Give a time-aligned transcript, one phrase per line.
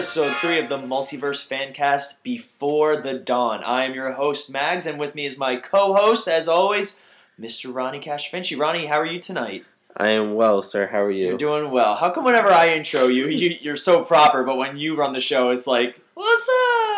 [0.00, 3.62] episode three of the Multiverse Fancast Before the Dawn.
[3.62, 6.98] I am your host, Mags, and with me is my co host, as always,
[7.38, 7.72] Mr.
[7.74, 8.58] Ronnie Cashfinchi.
[8.58, 9.66] Ronnie, how are you tonight?
[9.94, 10.86] I am well, sir.
[10.86, 11.26] How are you?
[11.26, 11.96] You're doing well.
[11.96, 15.20] How come whenever I intro you, you you're so proper, but when you run the
[15.20, 16.48] show, it's like, what's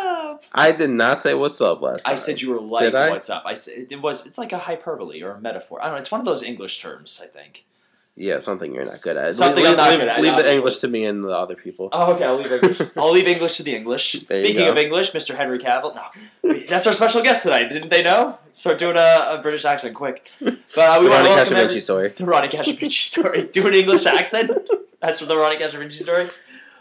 [0.04, 0.44] up?
[0.52, 2.14] I did not say what's up last time.
[2.14, 3.42] I said you were like, what's up?
[3.44, 4.28] I said it was.
[4.28, 5.82] It's like a hyperbole or a metaphor.
[5.82, 6.00] I don't know.
[6.00, 7.64] It's one of those English terms, I think.
[8.14, 9.34] Yeah, something you're not good at.
[9.34, 10.52] Something leave, I'm not leave- good at, Leave the.
[10.54, 11.88] English to me and the other people.
[11.92, 12.24] Oh, okay.
[12.24, 12.80] I'll leave English.
[12.96, 14.12] I'll leave English to the English.
[14.28, 15.34] There Speaking of English, Mr.
[15.34, 15.94] Henry Cavill.
[15.94, 17.70] No, that's our special guest tonight.
[17.70, 18.38] Didn't they know?
[18.52, 20.30] Start doing a, a British accent quick.
[20.40, 22.08] But uh, we The want Ronnie to every- story.
[22.10, 23.48] the Ronnie Cassavetes story.
[23.50, 24.50] Do an English accent.
[25.00, 26.28] That's for the Ronnie Cassavetes story.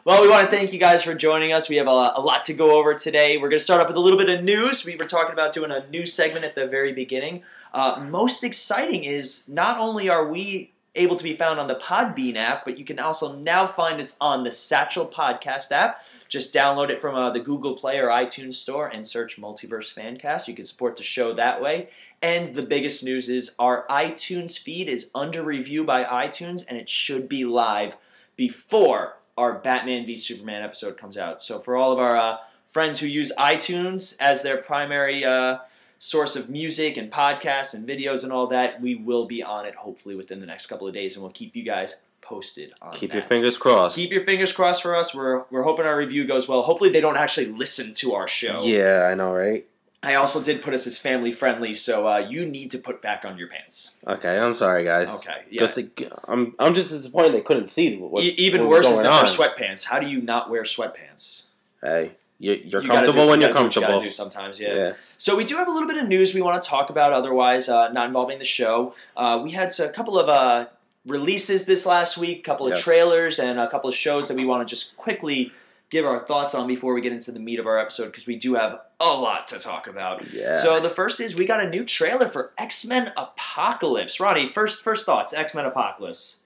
[0.03, 1.69] Well, we want to thank you guys for joining us.
[1.69, 3.37] We have a, a lot to go over today.
[3.37, 4.83] We're going to start off with a little bit of news.
[4.83, 7.43] We were talking about doing a news segment at the very beginning.
[7.73, 12.35] Uh, most exciting is not only are we able to be found on the Podbean
[12.35, 16.03] app, but you can also now find us on the Stitcher Podcast app.
[16.27, 20.47] Just download it from uh, the Google Play or iTunes Store and search Multiverse Fancast.
[20.47, 21.89] You can support the show that way.
[22.21, 26.89] And the biggest news is our iTunes feed is under review by iTunes, and it
[26.89, 27.97] should be live
[28.35, 31.41] before our Batman v Superman episode comes out.
[31.41, 35.59] So for all of our uh, friends who use iTunes as their primary uh,
[36.03, 39.75] source of music and podcasts and videos and all that, we will be on it
[39.75, 43.11] hopefully within the next couple of days, and we'll keep you guys posted on Keep
[43.11, 43.17] that.
[43.17, 43.97] your fingers crossed.
[43.97, 45.13] Keep your fingers crossed for us.
[45.13, 46.63] We're, we're hoping our review goes well.
[46.63, 48.63] Hopefully, they don't actually listen to our show.
[48.63, 49.67] Yeah, I know, right?
[50.03, 53.23] I also did put us as family friendly, so uh, you need to put back
[53.23, 53.97] on your pants.
[54.07, 55.23] Okay, I'm sorry, guys.
[55.27, 55.67] Okay, yeah.
[55.67, 55.91] Thing-
[56.27, 59.03] I'm I'm just disappointed they couldn't see what, E- even what worse is on.
[59.03, 59.85] they're sweatpants.
[59.85, 61.45] How do you not wear sweatpants?
[61.83, 64.03] Hey, you, you're You comfortable do- when you you're gotta do what you comfortable.
[64.03, 64.75] do sometimes, yeah.
[64.75, 64.93] yeah.
[65.17, 67.13] So we do have a little bit of news we want to talk about.
[67.13, 68.95] Otherwise, uh, not involving the show.
[69.15, 70.67] Uh, we had a couple of uh,
[71.05, 72.83] releases this last week, a couple of Yes.
[72.83, 75.51] trailers, and a couple of shows that we want to just quickly
[75.91, 78.35] give our thoughts on before we get into the meat of our episode because we
[78.37, 80.25] do have a lot to talk about.
[80.33, 80.61] Yeah.
[80.61, 84.19] So the first is we got a new trailer for X Men Apocalypse.
[84.19, 85.33] Ronnie, first first thoughts.
[85.33, 86.41] X Men Apocalypse.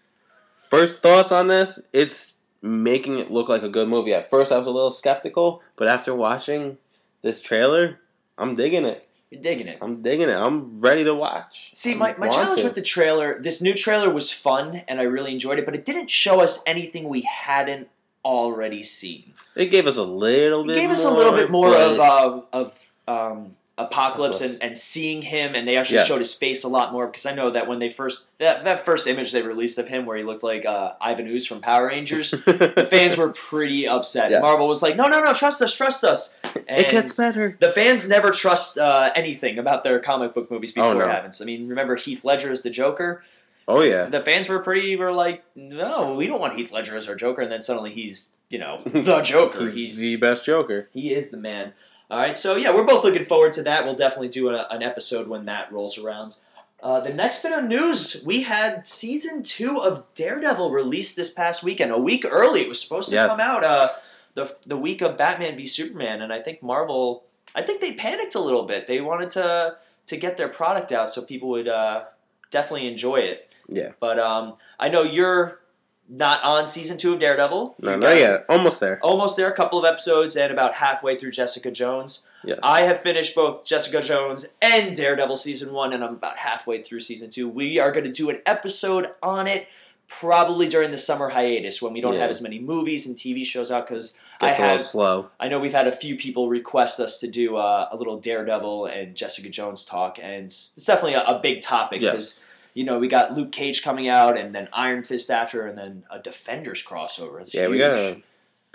[0.70, 1.86] First thoughts on this?
[1.94, 4.14] It's making it look like a good movie.
[4.14, 6.78] At first, I was a little skeptical, but after watching
[7.22, 8.00] this trailer,
[8.38, 9.08] I'm digging it.
[9.32, 9.80] You're digging it.
[9.82, 10.36] I'm digging it.
[10.36, 11.72] I'm ready to watch.
[11.74, 12.68] See, my, my challenge to.
[12.68, 15.84] with the trailer, this new trailer was fun and I really enjoyed it, but it
[15.86, 17.90] didn't show us anything we hadn't
[18.24, 19.34] already seen.
[19.56, 20.76] It gave us a little It bit.
[20.76, 24.60] gave us more, a little bit more of uh, of um, Apocalypse and, Apocalypse.
[24.60, 26.08] and seeing him, and they actually Yes.
[26.08, 28.86] showed his face a lot more because I know that when they first that, that
[28.86, 31.88] first image they released of him where he looked like uh, Ivan Ooze from Power
[31.88, 34.32] Rangers, the fans were pretty upset.
[34.32, 34.42] Yes.
[34.42, 36.34] Marvel was like, "No, no, no, trust us, trust us."
[36.68, 37.58] And it gets better.
[37.60, 41.04] the fans never trust uh, anything about their comic book movies before Oh, no.
[41.06, 41.42] it happens.
[41.42, 43.24] I mean, remember Heath Ledger as the Joker?
[43.68, 44.06] Oh yeah.
[44.06, 47.42] The fans were pretty were like, "No, we don't want Heath Ledger as our Joker."
[47.42, 49.64] And then suddenly he's, you know, the Joker.
[49.64, 50.88] He's, He's the best Joker.
[50.94, 51.74] he is the man.
[52.12, 53.84] All right, so yeah, we're both looking forward to that.
[53.86, 56.38] We'll definitely do a, an episode when that rolls around.
[56.84, 61.64] Uh, the next bit of news, we had season two of Daredevil released this past
[61.64, 62.62] weekend, a week early.
[62.62, 63.32] It was supposed to Yes.
[63.32, 63.88] come out uh,
[64.36, 67.24] the the week of Batman v Superman, and I think Marvel,
[67.56, 68.86] I think they panicked a little bit.
[68.86, 69.78] They wanted to
[70.08, 72.04] to get their product out so people would uh,
[72.52, 73.50] definitely enjoy it.
[73.68, 73.94] Yeah.
[74.00, 75.60] But um, I know you're
[76.08, 77.76] not on season two of Daredevil.
[77.82, 78.46] No, not yet.
[78.48, 79.00] Almost there.
[79.02, 82.30] almost there, a couple of episodes, and about halfway through Jessica Jones.
[82.44, 82.60] Yes.
[82.62, 87.00] I have finished both Jessica Jones and Daredevil season one, and I'm about halfway through
[87.00, 87.50] season two.
[87.50, 89.68] We are going to do an episode on it
[90.08, 92.20] probably during the summer hiatus when we don't Yeah.
[92.22, 94.80] have as many movies and TV shows out because I have.
[94.82, 95.30] slow.
[95.40, 98.86] I know we've had a few people request us to do uh, a little Daredevil
[98.86, 102.45] and Jessica Jones talk, and it's definitely a, a big topic because Yes.
[102.76, 106.04] You know we got Luke Cage coming out, and then Iron Fist after, and then
[106.12, 107.42] a Defenders crossover.
[107.42, 108.22] It's Yeah, we got a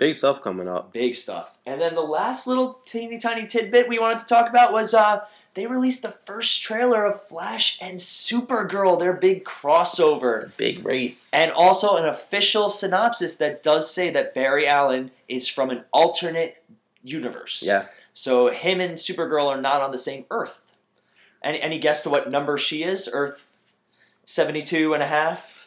[0.01, 0.91] big stuff coming up.
[0.91, 1.59] Big stuff.
[1.65, 5.21] And then the last little teeny tiny tidbit we wanted to talk about was uh,
[5.53, 10.55] they released the first trailer of Flash and Supergirl, their big crossover.
[10.57, 11.31] Big race.
[11.33, 16.63] And also an official synopsis that does say that Barry Allen is from an alternate
[17.03, 17.61] universe.
[17.63, 20.61] yeah, So him and Supergirl are not on the same Earth.
[21.43, 23.07] Any, any guess to what number she is?
[23.11, 23.49] Earth
[24.25, 25.57] 72 and a half?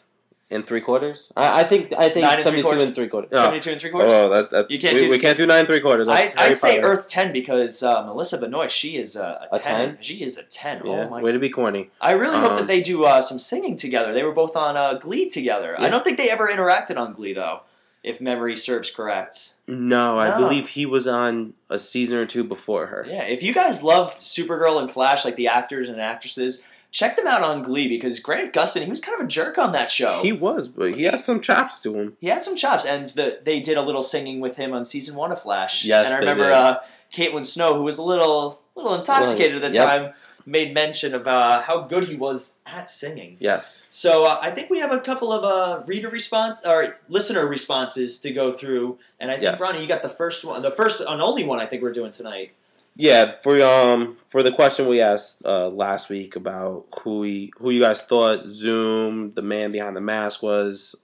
[0.51, 1.33] in three quarters.
[1.37, 2.85] I, I think I think Nine and three seventy-two quarters.
[2.85, 3.31] and three quarters.
[3.33, 3.39] No.
[3.45, 4.13] 72 and three quarters?
[4.13, 6.07] Oh, that, that You can't we, do- we can't do nine and three quarters.
[6.07, 6.81] I, That's I'd say.
[6.83, 9.89] Earth 10 because uh, Melissa Benoist, she is a, a, A 10.
[9.95, 9.99] 10?
[10.03, 10.83] She is a 10.
[10.85, 11.91] Yeah, Oh my way to be corny.
[12.01, 14.13] I really hope that Um, they do uh, some singing together.
[14.13, 15.75] They were both on uh, Glee together.
[15.81, 17.63] I don't think they ever interacted on Glee, though,
[18.05, 19.55] if memory serves correct.
[19.67, 20.47] No, I No.
[20.47, 23.05] believe he was on a season or two before her.
[23.09, 26.63] Yeah, if you guys love Supergirl and Flash, like the actors and actresses,
[26.95, 29.73] check them out on Glee because Grant Gustin, he was kind of a jerk on
[29.73, 30.21] that show.
[30.23, 32.17] He was, but he had some chops to him.
[32.21, 35.17] He had some chops, and the, they did a little singing with him on season
[35.17, 35.85] one of Flash.
[35.85, 36.77] Yes, and I remember uh,
[37.13, 39.89] Caitlin Snow, who was a little little intoxicated at the Yep.
[39.89, 40.13] time,
[40.47, 43.37] made mention of uh, how good he was at singing.
[43.41, 43.89] Yes.
[43.91, 48.21] So uh, I think we have a couple of uh, reader response or listener responses
[48.21, 49.61] to go through, and I think Yes.
[49.61, 52.13] Ronnie, you got the first one, the first and only one I think we're doing
[52.13, 52.53] tonight.
[52.97, 57.71] Yeah, for um for the question we asked uh, last week about who we who
[57.71, 60.95] you guys thought Zoom, the man behind the mask was,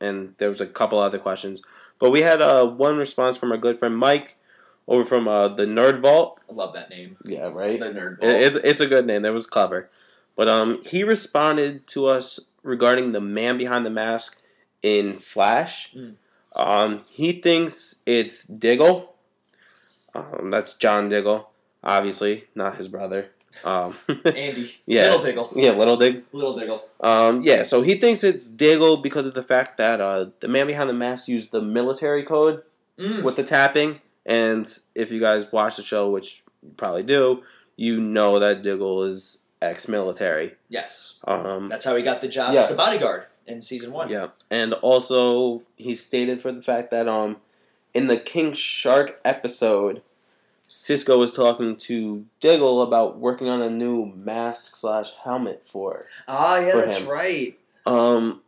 [0.00, 1.62] and there was a couple other questions,
[2.00, 4.36] but we had uh, one response from our good friend Mike
[4.88, 6.40] over from uh, the Nerd Vault.
[6.50, 7.78] I love that name, Yeah, right.
[7.78, 8.18] the nerd.
[8.22, 9.22] It, it's it's a good name.
[9.22, 9.88] That was clever,
[10.34, 14.40] but um he responded to us regarding the man behind the mask
[14.82, 15.94] in Flash.
[15.94, 16.14] Mm.
[16.56, 19.12] Um, he thinks it's Diggle.
[20.16, 21.50] Um, that's John Diggle,
[21.84, 23.30] obviously not his brother.
[23.64, 25.02] Um, Andy, Yeah.
[25.04, 26.24] little Diggle, yeah, little Dig.
[26.32, 26.82] little Diggle.
[27.00, 30.66] Um, yeah, so he thinks it's Diggle because of the fact that uh, the man
[30.66, 32.62] behind the mask used the military code
[32.98, 33.22] Mm.
[33.24, 34.00] with the tapping.
[34.24, 37.42] And if you guys watch the show, which you probably do,
[37.76, 40.54] you know that Diggle is ex-military.
[40.70, 42.70] Yes, Um, that's how he got the job Yes.
[42.70, 44.08] as the bodyguard in season one.
[44.08, 47.36] yeah, and also he stated for the fact that um,
[47.96, 50.02] in the King Shark episode,
[50.68, 56.06] Cisco was talking to Diggle about working on a new mask slash helmet for.
[56.28, 57.08] Ah, yeah, For that's him.
[57.08, 57.58] right.
[57.86, 58.42] Um,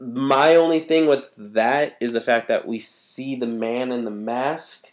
[0.00, 4.10] my only thing with that is the fact that we see the man in the
[4.10, 4.92] mask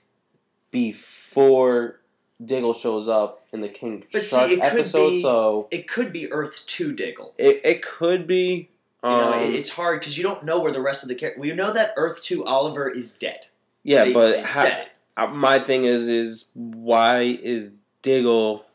[0.72, 2.00] before
[2.44, 5.10] Diggle shows up in the King But see, Shark could episode.
[5.10, 7.34] be- So It could be Earth Two Diggle.
[7.38, 8.70] it, it could be.
[9.04, 11.16] You know, Um, it- it's hard because you don't know where the rest of the
[11.16, 11.40] character.
[11.40, 13.48] We know that Earth Two Oliver is dead.
[13.86, 14.86] Yeah, They- but they ha-
[15.16, 18.66] uh, my thing is is why is Diggle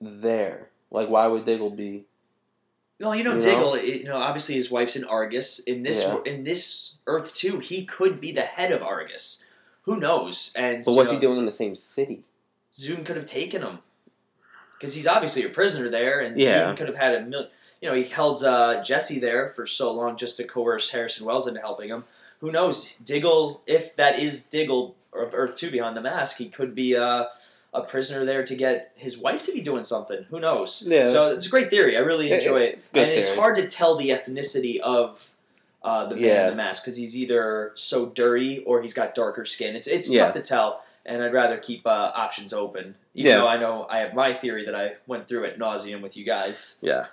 [0.00, 0.70] there?
[0.90, 2.04] Like, why would Diggle be?
[3.00, 3.42] Well, you know, You know?
[3.42, 3.74] Diggle.
[3.74, 5.58] It, you know, obviously his wife's in Argus.
[5.60, 6.20] In this, Yeah.
[6.24, 9.44] in this Earth Two, he could be the head of Argus.
[9.82, 10.52] Who knows?
[10.56, 12.24] And But what's he doing in the same city?
[12.74, 13.80] Zoom could have taken him
[14.78, 16.66] because he's obviously a prisoner there, and Yeah.
[16.68, 17.50] Zoom could have had a mil-
[17.80, 21.46] You know, he held uh, Jesse there for so long just to coerce Harrison Wells
[21.46, 22.04] into helping him.
[22.44, 22.92] Who knows?
[23.02, 27.24] Diggle, if that is Diggle of Earth Two behind the mask, he could be uh,
[27.72, 30.26] a prisoner there to get his wife to be doing something.
[30.28, 30.84] Who knows?
[30.86, 31.08] Yeah.
[31.08, 31.96] So it's a great theory.
[31.96, 35.30] I really enjoy it, it's good and it's hard to tell the ethnicity of.
[35.82, 36.44] Uh, the man Yeah.
[36.44, 39.76] in the mask because he's either so dirty or he's got darker skin.
[39.76, 40.24] It's it's Yeah.
[40.24, 42.94] tough to tell, and I'd rather keep uh, options open.
[43.14, 43.36] Even Yeah.
[43.38, 46.24] though I know I have my theory that I went through at nauseum with you
[46.24, 46.78] guys.
[46.80, 47.06] Yeah.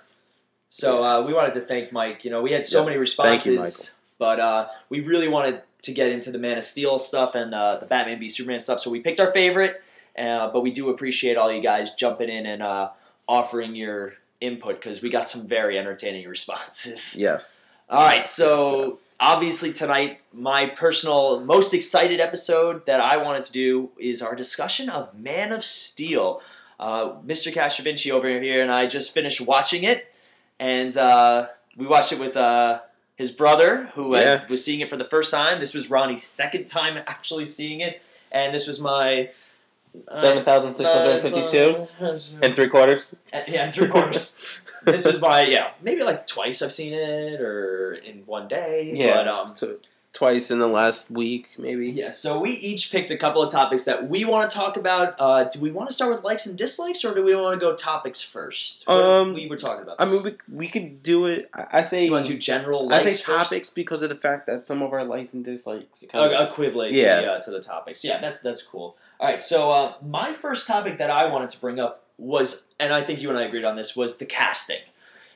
[0.70, 2.24] So uh, we wanted to thank Mike.
[2.24, 2.86] You know, we had so Yes.
[2.86, 4.01] many Thank responses, you, Michael.
[4.22, 7.78] But uh, we really wanted to get into the Man of Steel stuff and uh,
[7.78, 8.78] the Batman v Superman stuff.
[8.78, 9.82] So we picked our favorite,
[10.16, 12.90] uh, but we do appreciate all you guys jumping in and uh,
[13.26, 17.16] offering your input because we got some very entertaining responses.
[17.18, 17.66] Yes.
[17.90, 19.16] All right, so Yes.
[19.20, 24.88] obviously tonight, my personal most excited episode that I wanted to do is our discussion
[24.88, 26.40] of Man of Steel.
[26.78, 27.52] Uh, Mr.
[27.52, 30.06] Castrovinci over here and I just finished watching it,
[30.60, 32.80] and uh, we watched it with uh,
[33.22, 34.42] his brother, who Yeah.
[34.46, 35.60] I was seeing it for the first time.
[35.60, 39.30] This was Ronnie's second time actually seeing it, and this was my
[40.08, 41.86] uh, Seven thousand six hundred fifty-two
[42.42, 43.14] and three quarters.
[43.32, 44.24] uh, yeah, and three quarters.
[44.84, 48.90] this is my yeah, maybe like twice I've seen it or in one day.
[48.94, 49.14] Yeah.
[49.16, 49.76] But um So
[50.12, 51.88] twice in the last week, maybe.
[51.88, 55.14] yeah, so we each picked a couple of topics that we want to talk about.
[55.18, 57.60] Uh, do we want to start with likes and dislikes, or do we want to
[57.64, 58.82] go topics first?
[58.86, 59.96] What- Um, we were talking about.
[59.98, 61.48] I mean, we, we could do it.
[61.54, 63.24] I, say you want to do general I say first?
[63.24, 66.04] topics because of the fact that some of our likes and dislikes.
[66.12, 67.16] kind of- Uh, equivalent Yeah.
[67.16, 68.04] to, the, uh, to the topics.
[68.04, 68.96] Yeah, that's that's cool.
[69.18, 72.92] All right, so uh, my first topic that I wanted to bring up was, and
[72.92, 74.80] I think you and I agreed on this, was the casting.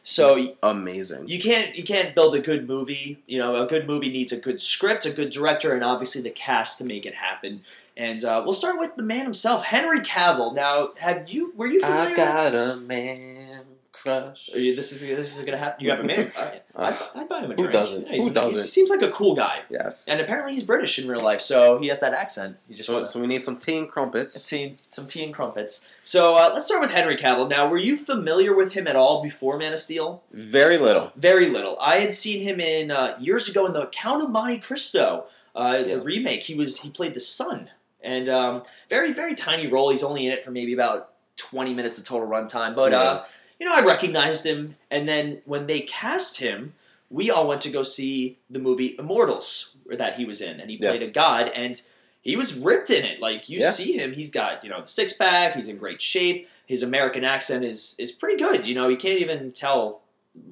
[0.09, 1.27] So amazing.
[1.27, 3.19] you can't you can't build a good movie.
[3.27, 6.31] You know, a good movie needs a good script, a good director, and obviously the
[6.31, 7.63] cast to make it happen.
[7.97, 10.55] And uh, we'll start with the man himself, Henry Cavill.
[10.55, 12.03] Now, have you were you familiar?
[12.03, 13.65] I with got a man
[14.03, 14.51] crush.
[14.55, 15.85] Are you, this is this is gonna happen.
[15.85, 16.31] You have a man.
[16.37, 16.63] Right.
[16.77, 17.73] I'd, I'd buy him a Who drink.
[17.73, 18.07] doesn't?
[18.07, 18.63] Yeah, Who doesn't?
[18.63, 20.09] He seems like a cool guy, Yes.
[20.09, 22.57] and apparently he's British in real life, so he has that accent.
[22.69, 24.47] You just So, so we need some tea and crumpets.
[24.49, 25.89] tea, some tea and crumpets.
[26.03, 27.49] So uh, let's start with Henry Cavill.
[27.49, 30.23] Now, were you familiar with him at all before Man of Steel?
[30.33, 31.13] Very little.
[31.17, 31.79] Very little.
[31.81, 35.25] I had seen him in uh, years ago in the Count of Monte Cristo,
[35.55, 36.43] uh, the remake.
[36.43, 37.71] He was he played the son,
[38.03, 39.91] and um, very very tiny role.
[39.91, 42.75] He's only in it for maybe about twenty minutes of total runtime.
[42.77, 43.25] But uh,
[43.59, 46.75] you know, I recognized him, and then when they cast him,
[47.11, 50.77] we all went to go see the movie Immortals that he was in, and he
[50.77, 51.11] played Yes.
[51.11, 51.81] a god, and
[52.21, 53.21] he was ripped in it.
[53.21, 53.71] Like you Yeah.
[53.71, 56.49] see him, he's got you know the six pack, he's in great shape.
[56.69, 58.67] his American accent is is pretty good.
[58.67, 60.01] You know, you can't even tell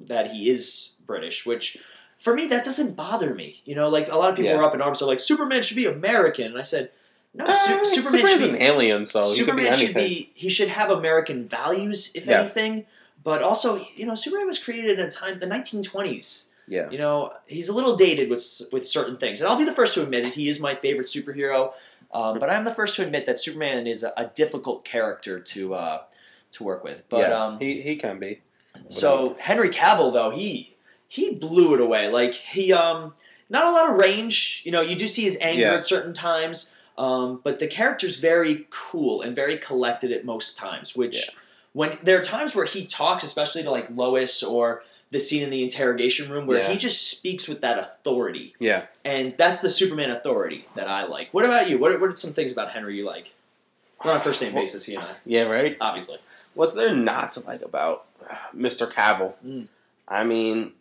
[0.07, 1.77] that he is British, which
[2.19, 3.61] for me that doesn't bother me.
[3.65, 4.57] You know, like a lot of people Yeah.
[4.57, 6.89] were up in arms, are like Superman should be American, and I said,
[7.33, 7.87] no, Uh, Su- Superman
[8.21, 12.27] Superman's should an alien, so be Superman should be he should have American values, if
[12.27, 12.55] Yes.
[12.55, 12.85] anything.
[13.25, 16.49] But also, you know, Superman was created in a time the 1920s.
[16.67, 16.91] yeah.
[16.91, 19.95] You know, he's a little dated with with certain things, and I'll be the first
[19.95, 20.33] to admit it.
[20.33, 21.73] He is my favorite superhero,
[22.13, 25.73] um, but I'm the first to admit that Superman is a, a difficult character to
[25.73, 26.01] uh,
[26.53, 27.03] to work with.
[27.09, 28.41] But yes, um, he he can be.
[28.89, 30.75] so Henry Cavill though he
[31.07, 32.09] he blew it away.
[32.09, 33.15] Like he um
[33.49, 34.61] not a lot of range.
[34.65, 38.67] You know, you do see his anger at certain times, um, but the character's very
[38.69, 40.95] cool and very collected at most times.
[40.95, 41.33] Which Yeah.
[41.75, 45.49] When there are times where he talks, especially to like Lois or the scene in
[45.49, 46.71] the interrogation room where Yeah.
[46.71, 48.85] he just speaks with that authority, Yeah.
[49.03, 51.33] and that's the Superman authority that I like.
[51.33, 51.77] What about you?
[51.77, 53.33] What are, what are some things about Henry you like?
[54.03, 55.75] We're on a first name basis, he and I, Yeah, right.
[55.81, 56.17] obviously.
[56.53, 58.89] What's there not to like about uh, Mr.
[58.91, 59.33] Cavill?
[59.45, 59.67] Mm.
[60.07, 60.71] I mean,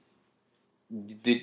[1.23, 1.43] did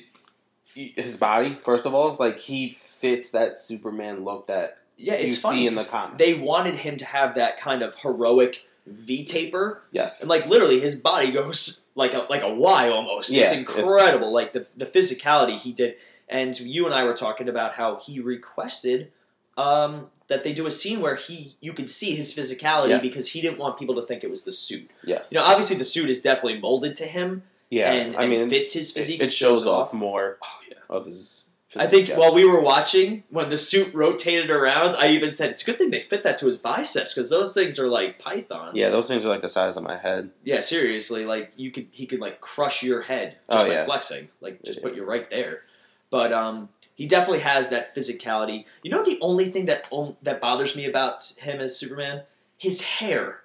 [0.74, 5.42] his body first of all, like he fits that Superman look that Yeah, you it's
[5.42, 5.60] funny.
[5.60, 6.18] see in the comics.
[6.18, 10.80] they wanted him to have that kind of heroic V taper, yes, and like literally
[10.80, 13.30] his body goes like a like a Y almost.
[13.32, 15.96] it's Yeah, incredible, like the the physicality he did.
[16.28, 19.12] And you and I were talking about how he requested
[19.58, 23.00] um, that they do a scene where he you could see his physicality Yeah.
[23.02, 24.90] because he didn't want people to think it was the suit.
[25.06, 27.92] yes, You know, obviously the suit is definitely molded to him yeah.
[27.92, 29.20] and, I and mean, fits his physique.
[29.22, 30.78] it, it shows off more Oh yeah.
[30.90, 31.41] of his.
[31.78, 35.52] I think physique, while we were watching, when the suit rotated around, I even said
[35.52, 38.20] it's a good thing they fit that to his biceps because those things are like
[38.20, 38.76] pythons.
[38.76, 40.32] yeah, those things are like the size of my head.
[40.44, 43.86] Yeah, seriously, like you could he could like crush your head Oh, just by yeah.
[43.86, 44.84] flexing, like just Yeah.
[44.84, 45.62] put you right there.
[46.10, 48.66] But um, he definitely has that physicality.
[48.84, 52.24] You know, the only thing that on- that bothers me about him as Superman,
[52.58, 53.42] his hair.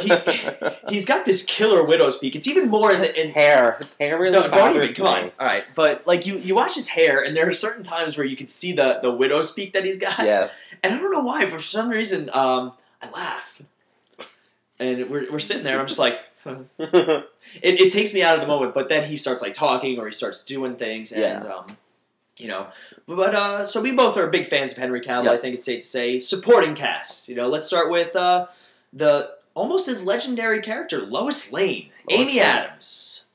[0.00, 0.10] He
[0.88, 2.34] he's got this killer widow's peak.
[2.34, 3.30] It's even more in the in.
[3.30, 4.94] hair, his hair really No, don't even.
[4.94, 5.30] Come on.
[5.38, 8.26] All right, but like you, you watch his hair, and there are certain times where
[8.26, 10.18] you can see the the widow's peak that he's got.
[10.20, 12.72] Yes, And I don't know why, but for some reason, um,
[13.02, 13.62] I laugh.
[14.80, 17.24] And we're, we're sitting there, I'm just like, it,
[17.62, 18.74] it takes me out of the moment.
[18.74, 21.76] But then he starts like talking, or he starts doing things, and um,
[22.36, 22.68] you know.
[23.06, 25.28] But uh, so we both are big fans of Henry Cavill.
[25.28, 27.28] I think it's safe to say supporting cast.
[27.28, 28.46] You know, let's start with uh,
[28.92, 32.40] the almost as legendary character Lois Lane, Lois Amy Lane.
[32.40, 33.26] Adams.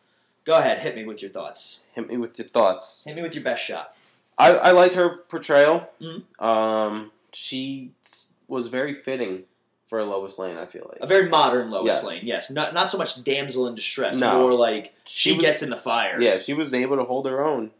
[0.45, 1.83] Go ahead, hit me with your thoughts.
[1.93, 3.03] Hit me with your thoughts.
[3.05, 3.95] Hit me with your best shot.
[4.37, 5.87] I, I liked her portrayal.
[6.01, 6.23] Mhm.
[6.43, 7.91] Um, she
[8.47, 9.43] was very fitting
[9.87, 10.57] for a Lois Lane.
[10.57, 12.03] I feel like A very modern Lois Yes.
[12.03, 12.49] Lane, yes.
[12.51, 14.39] Not not so much damsel in distress, No.
[14.41, 16.19] more like she, she was, gets in the fire.
[16.21, 17.71] yeah, she was able to hold her own.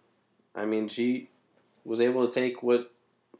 [0.55, 1.29] I mean, she
[1.83, 2.91] was able to take what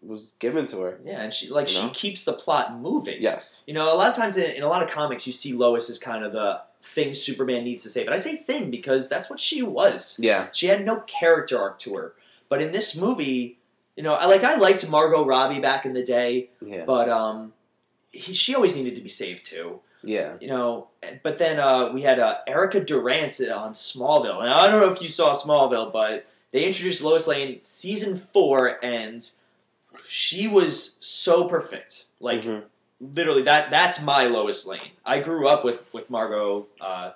[0.05, 1.00] was given to her.
[1.05, 1.91] Yeah, and she like You she know?
[1.93, 3.22] keeps the plot moving.
[3.22, 5.53] Yes, You know, a lot of times in, in a lot of comics, you see
[5.53, 9.07] Lois as kind of the thing Superman needs to say, but I say thing because
[9.10, 10.17] that's what she was.
[10.22, 12.13] yeah, She had no character arc to her.
[12.50, 13.57] But in this movie,
[13.95, 17.53] you know, I like I liked Margot Robbie back in the day, yeah, but um,
[18.12, 19.79] he, she always needed to be saved too.
[20.03, 20.33] yeah.
[20.41, 20.88] You know,
[21.24, 25.01] but then uh, we had uh, Erica Durance on Smallville, and I don't know if
[25.01, 29.27] you saw Smallville, but they introduced Lois Lane season four, and
[30.15, 32.05] she was so perfect.
[32.20, 32.65] Like Mhm.
[33.01, 34.91] literally, that that's my Lois Lane.
[35.03, 36.67] I grew up with with Margot.
[36.79, 37.12] Uh,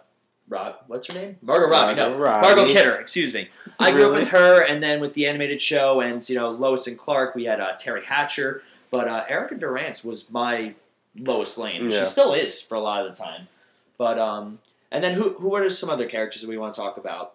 [0.50, 1.38] Rob, what's her name?
[1.44, 1.94] Margot Robbie.
[1.94, 2.48] No, Margot Robbie.
[2.48, 2.96] Margot Kidder.
[2.96, 3.50] Excuse me.
[3.80, 6.88] I grew up with her, and then with the animated show, and you know Lois
[6.88, 7.36] and Clark.
[7.36, 10.74] We had uh, Teri Hatcher, but uh, Erica Durance was my
[11.20, 11.82] Lois Lane.
[11.84, 12.00] and Yeah.
[12.00, 13.48] She still is for a lot of the time.
[14.00, 14.58] But um,
[14.92, 17.34] and then who who are some other characters that we want to talk about?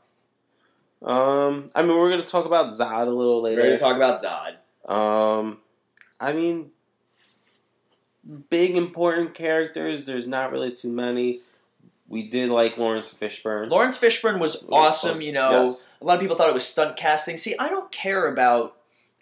[1.02, 3.61] Um, I mean, we're gonna talk about Zod a little later.
[3.61, 4.54] We're going to talk about Zod.
[4.86, 5.58] Um,
[6.20, 6.70] I mean,
[8.50, 10.06] big important characters.
[10.06, 11.40] There's not really too many.
[12.08, 13.70] We did like Laurence Fishburne.
[13.70, 15.20] Laurence Fishburne was awesome.
[15.22, 15.86] You know, Yes.
[16.00, 17.36] a lot of people thought it was stunt casting.
[17.38, 18.76] See, I don't care about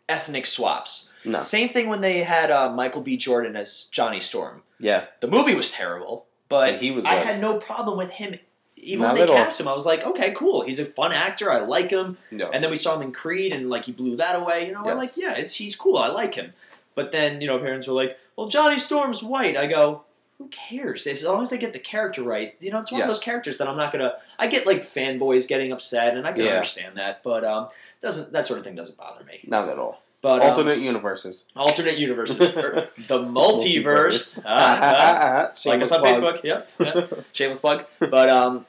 [0.08, 1.12] ethnic swaps.
[1.24, 1.40] No.
[1.42, 3.16] Same thing when they had uh, Michael B.
[3.16, 4.62] Jordan as Johnny Storm.
[4.80, 5.04] Yeah.
[5.20, 8.38] The movie was terrible, but Yeah, he was I had no problem with him.
[8.82, 9.38] Even Not when they all.
[9.38, 10.62] cast him, I was like, okay, cool.
[10.62, 11.52] He's a fun actor.
[11.52, 12.16] I like him.
[12.30, 12.50] Yes.
[12.54, 14.66] And then we saw him in Creed, and like he blew that away.
[14.66, 15.96] You know, I'm like, yeah, it's, he's cool.
[15.98, 16.52] I like him.
[16.94, 19.56] But then you know, parents were like, well, Johnny Storm's white.
[19.56, 20.02] I go,
[20.38, 21.06] who cares?
[21.06, 23.58] As long as they get the character right, you know, it's one of those characters
[23.58, 24.14] that I'm not gonna.
[24.38, 26.52] I get like fanboys getting upset, and I can Yeah.
[26.52, 27.68] understand that, but um,
[28.00, 29.40] doesn't that sort of thing doesn't bother me.
[29.46, 30.02] Not at all.
[30.22, 31.48] But um, Alternate universes.
[31.56, 34.42] alternate universes, or the multiverse.
[34.44, 35.52] Ah, ah.
[35.68, 36.02] like us on.
[36.02, 36.42] Facebook.
[36.44, 36.70] Yep.
[36.78, 37.24] yep.
[37.32, 37.86] Shameless plug.
[37.98, 38.66] But um,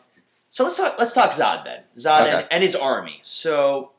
[0.48, 0.96] so let's talk.
[0.98, 1.82] Let's talk Zod then.
[1.98, 2.48] Zod and, Okay.
[2.52, 3.20] and his army.
[3.24, 3.92] So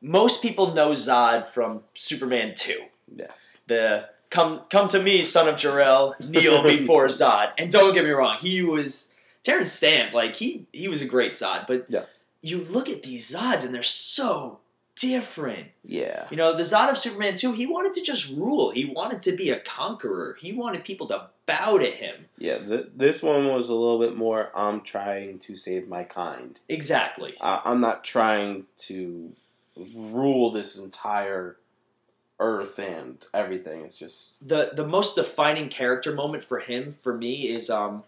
[0.00, 2.80] most people know Zod from Superman two,
[3.14, 3.60] Yes.
[3.66, 7.52] the come come to me, son of Jor-El, kneel before Zod.
[7.58, 11.32] And don't get me wrong, he was Terence Stamp, like he he was a great
[11.32, 12.24] Zod, but Yes.
[12.40, 14.60] you look at these Zods and they're so
[14.96, 15.68] different.
[15.84, 16.26] Yeah.
[16.30, 18.70] You know, the Zod of Superman 2, he wanted to just rule.
[18.70, 20.36] He wanted to be a conqueror.
[20.40, 22.26] He wanted people to bow to him.
[22.38, 22.58] Yeah.
[22.58, 24.50] Th- this one was a little bit more.
[24.54, 26.58] I'm trying to save my kind.
[26.68, 27.34] Exactly.
[27.40, 29.32] I- I'm not trying to
[29.96, 31.56] rule this entire
[32.40, 33.82] earth and everything.
[33.82, 38.02] It's just The the most defining character moment for him, for me, is um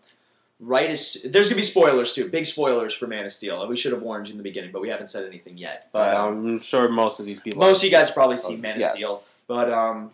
[0.59, 3.61] right as there's gonna be spoilers too, big spoilers for Man of Steel.
[3.61, 5.89] And we should have warned you in the beginning, but we haven't said anything yet.
[5.93, 7.61] But um, I'm sure most of these people.
[7.61, 8.93] Most of you guys probably seen Oh, Man of yes.
[8.95, 10.11] Steel, but um,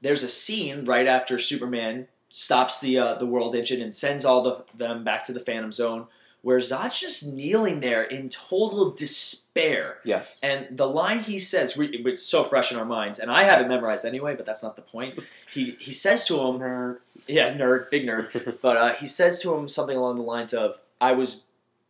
[0.00, 4.42] there's a scene right after Superman stops the uh, the world engine and sends all
[4.42, 6.06] the, them back to the Phantom Zone,
[6.42, 9.98] where Zod's just kneeling there in total despair.
[10.04, 10.40] Yes.
[10.42, 13.60] And the line he says, we, it's so fresh in our minds, and I have
[13.60, 15.18] it memorized anyway, but that's not the point.
[15.52, 19.68] He he says to him, yeah, nerd, big nerd, but uh, he says to him
[19.68, 21.42] something along the lines of, "I was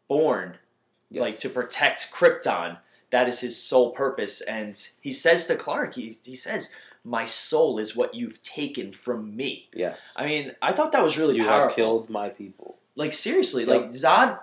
[0.09, 0.57] born
[1.12, 1.21] Yes.
[1.23, 2.78] like to protect Krypton.
[3.11, 4.40] That is his sole purpose.
[4.42, 6.73] And he says to Clark, he, he says,
[7.04, 10.14] "My soul is what you've taken from me." yes.
[10.16, 11.66] I mean, I thought that was really you powerful.
[11.69, 12.76] have killed my people.
[12.97, 13.80] Like seriously, Yep.
[13.82, 14.38] like Zod,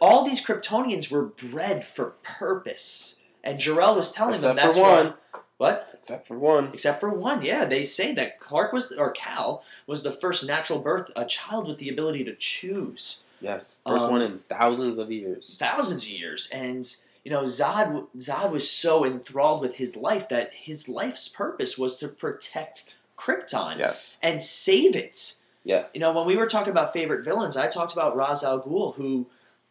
[0.00, 4.82] all these Kryptonians were bred for purpose, and Jor-El was telling Except them that's for
[4.82, 5.06] one.
[5.06, 5.90] why- What?
[5.94, 6.70] Except for one.
[6.72, 7.64] Except for one, yeah.
[7.64, 11.78] They say that Clark was, or Kal was the first natural birth, a child with
[11.78, 13.24] the ability to choose.
[13.40, 13.74] Yes.
[13.84, 15.56] First Um, one in thousands of years.
[15.58, 16.84] thousands of years and
[17.24, 21.96] you know zod zod was so enthralled with his life that his life's purpose was
[21.98, 24.18] to protect krypton Yes.
[24.22, 25.34] and save it
[25.64, 25.84] Yeah.
[25.94, 28.94] you know when we were talking about favorite villains i talked about Ra's al ghul
[28.94, 29.26] who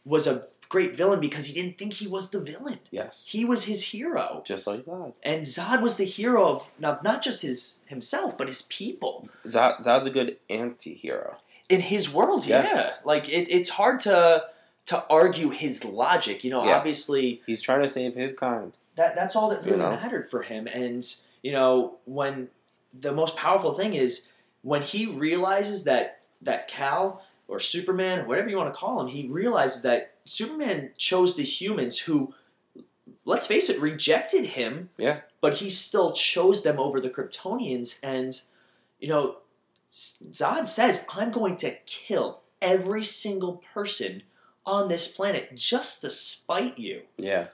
[0.06, 3.26] was a great villain because he didn't think he was the villain Yes.
[3.30, 5.14] he was his hero Just like that.
[5.24, 9.80] and zod was the hero of not, not just his himself but his people Zod,
[9.80, 11.38] Zod's a good anti-hero.
[11.70, 12.70] in his world Yes.
[12.76, 14.44] yeah like it, it's hard to
[14.88, 16.78] to argue his logic you know Yeah.
[16.78, 18.74] obviously He's trying to save his kind.
[18.96, 19.92] that that's all that You know?
[19.92, 21.04] mattered for him and
[21.42, 22.50] you know when
[23.00, 24.28] the most powerful thing is
[24.68, 29.28] when he realizes that that kal or superman whatever you want to call him he
[29.28, 32.34] realizes that superman chose the humans who
[33.26, 35.22] let's face it rejected him Yeah.
[35.42, 38.40] but he still chose them over the kryptonians and
[39.00, 39.38] you know
[39.94, 44.24] zod says i'm going to kill every single person
[44.66, 47.48] on this planet just to spite you Yeah.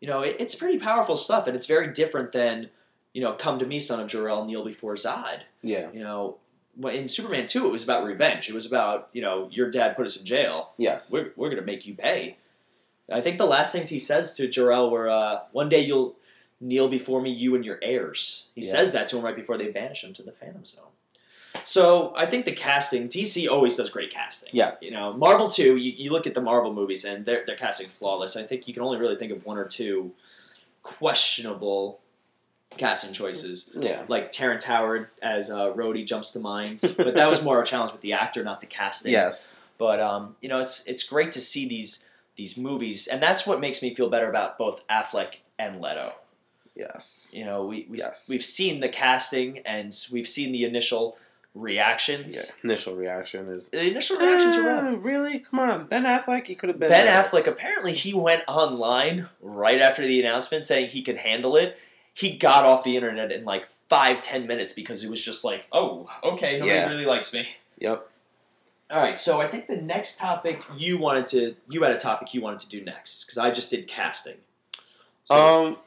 [0.00, 2.70] you know, it, it's pretty powerful stuff, and it's very different than,
[3.14, 5.40] you know, come to me, son of Jor-El, kneel before Zod.
[5.62, 5.90] Yeah.
[5.92, 6.38] You know,
[6.84, 8.48] in Superman 2, it was about revenge.
[8.48, 10.70] It was about, you know, your dad put us in jail.
[10.76, 11.10] Yes.
[11.10, 12.36] We're, we're going to make you pay.
[13.10, 16.16] I think the last things he says to Jor-El were, uh, one day you'll
[16.60, 18.48] kneel before me, you and your heirs.
[18.54, 18.72] He Yes.
[18.72, 20.84] says that to him right before they banish him to the Phantom Zone.
[21.64, 24.50] So I think the casting, DC always does great casting.
[24.52, 24.72] Yeah.
[24.80, 25.76] You know, Marvel too.
[25.76, 28.36] You, you look at the Marvel movies and they're they're casting flawless.
[28.36, 30.12] I think you can only really think of one or two
[30.82, 32.00] questionable
[32.70, 34.02] casting choices, yeah.
[34.08, 37.92] like Terrence Howard as uh, Rhodey jumps to mind, but that was more a challenge
[37.92, 39.12] with the actor, not the casting.
[39.12, 39.60] Yes.
[39.78, 42.04] But um, you know, it's it's great to see these
[42.36, 46.12] these movies, and that's what makes me feel better about both Affleck and Leto.
[46.74, 47.30] Yes.
[47.32, 48.28] You know, we, we Yes.
[48.28, 51.16] we've seen the casting and we've seen the initial
[51.54, 52.34] reactions.
[52.36, 52.70] Yeah.
[52.70, 53.70] Initial reaction is.
[53.70, 54.56] The initial reactions.
[54.56, 55.38] "Uh, really?
[55.38, 56.46] Come on, Ben Affleck.
[56.46, 56.90] He could have been.
[56.90, 61.56] Ben there." Affleck apparently he went online right after the announcement saying he could handle
[61.56, 61.78] it.
[62.16, 65.64] He got off the internet in like five ten minutes because it was just like,
[65.70, 66.88] oh, okay, nobody Yeah.
[66.88, 67.46] really likes me.
[67.78, 68.08] Yep.
[68.90, 72.32] All right, so I think the next topic you wanted to you had a topic
[72.32, 74.36] you wanted to do next because I just did casting.
[75.26, 75.34] So,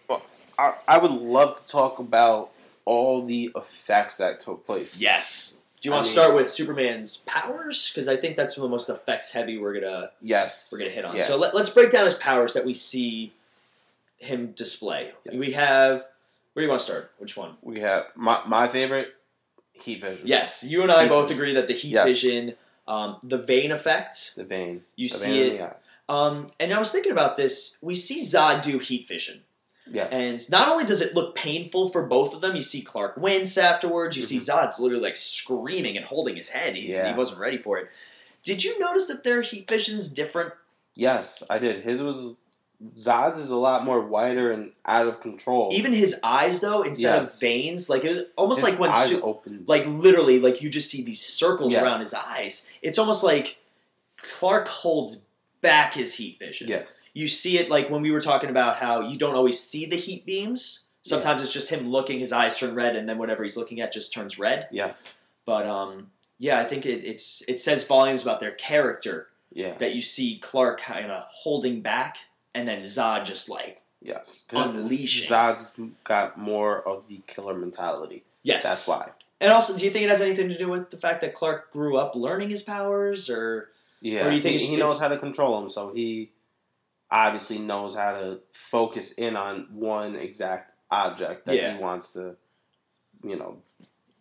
[0.10, 0.18] Um,
[0.60, 2.52] I, I would love to talk about
[2.86, 5.00] all the effects that took place.
[5.00, 5.56] yes.
[5.82, 7.90] Do you I want to mean- start with Superman's powers?
[7.90, 10.70] Because I think that's one of the most effects heavy we're gonna Yes.
[10.72, 11.16] we're gonna hit on.
[11.16, 11.24] Yeah.
[11.24, 13.32] So let, let's break down his powers that we see
[14.18, 15.14] him display.
[15.26, 15.36] Yes.
[15.36, 16.06] We have.
[16.60, 17.12] Where do you want to start?
[17.20, 17.56] Which one?
[17.62, 19.14] we have my my favorite
[19.72, 20.28] heat vision.
[20.28, 21.38] Yes, you and I Heat both vision.
[21.42, 22.06] agree that the heat Yes.
[22.22, 24.84] vision, um, the vein effect, The vein.
[24.98, 25.52] you the see vein it.
[25.54, 26.00] in the eyes.
[26.10, 27.78] Um, and I was thinking about this.
[27.82, 29.44] We see Zod do heat vision,
[29.90, 30.10] Yes.
[30.12, 33.58] and not only does it look painful for both of them, you see Clark wince
[33.58, 34.18] afterwards.
[34.18, 36.76] You see Zod's literally like screaming and holding his head.
[36.76, 37.18] He's, He Mm-hmm.
[37.18, 37.88] Wasn't ready for it.
[38.44, 40.52] Did you notice that their heat vision's different?
[40.94, 41.86] yes, I did.
[41.86, 42.36] His was
[42.98, 45.70] Zod's is a lot more wider and out of control.
[45.74, 47.22] Even his eyes, though, instead.
[47.22, 47.34] Yes.
[47.36, 49.66] of veins, like it was almost His like when eyes Su- open.
[49.68, 51.84] like literally like you just see these circles Yes.
[51.84, 53.58] around his eyes it's almost like
[54.18, 55.22] clark holds
[55.62, 57.10] back his heat vision Yes.
[57.14, 59.98] you see it like when we were talking about how you don't always see the
[59.98, 63.58] heat beams Sometimes it's just him looking, his eyes turn red, and then whatever he's
[63.58, 64.68] looking at just turns red.
[64.70, 65.16] Yes.
[65.46, 69.74] But um, yeah, I think it, it's it says volumes about their character Yeah.
[69.80, 72.18] that you see Clark kind of holding back,
[72.54, 74.46] and then Zod just like Yes.
[74.52, 75.30] Unleashing.
[75.30, 75.74] Zod's
[76.06, 78.24] got more of the killer mentality.
[78.44, 79.10] yes, That's why.
[79.42, 81.72] And also, do you think it has anything to do with the fact that Clark
[81.72, 83.70] grew up learning his powers, or
[84.02, 84.26] Yeah.
[84.26, 86.32] Or do you think he, he knows how to control them, so he
[87.12, 91.74] obviously knows how to focus in on one exact object that Yeah.
[91.76, 92.36] he wants to,
[93.24, 93.62] you know,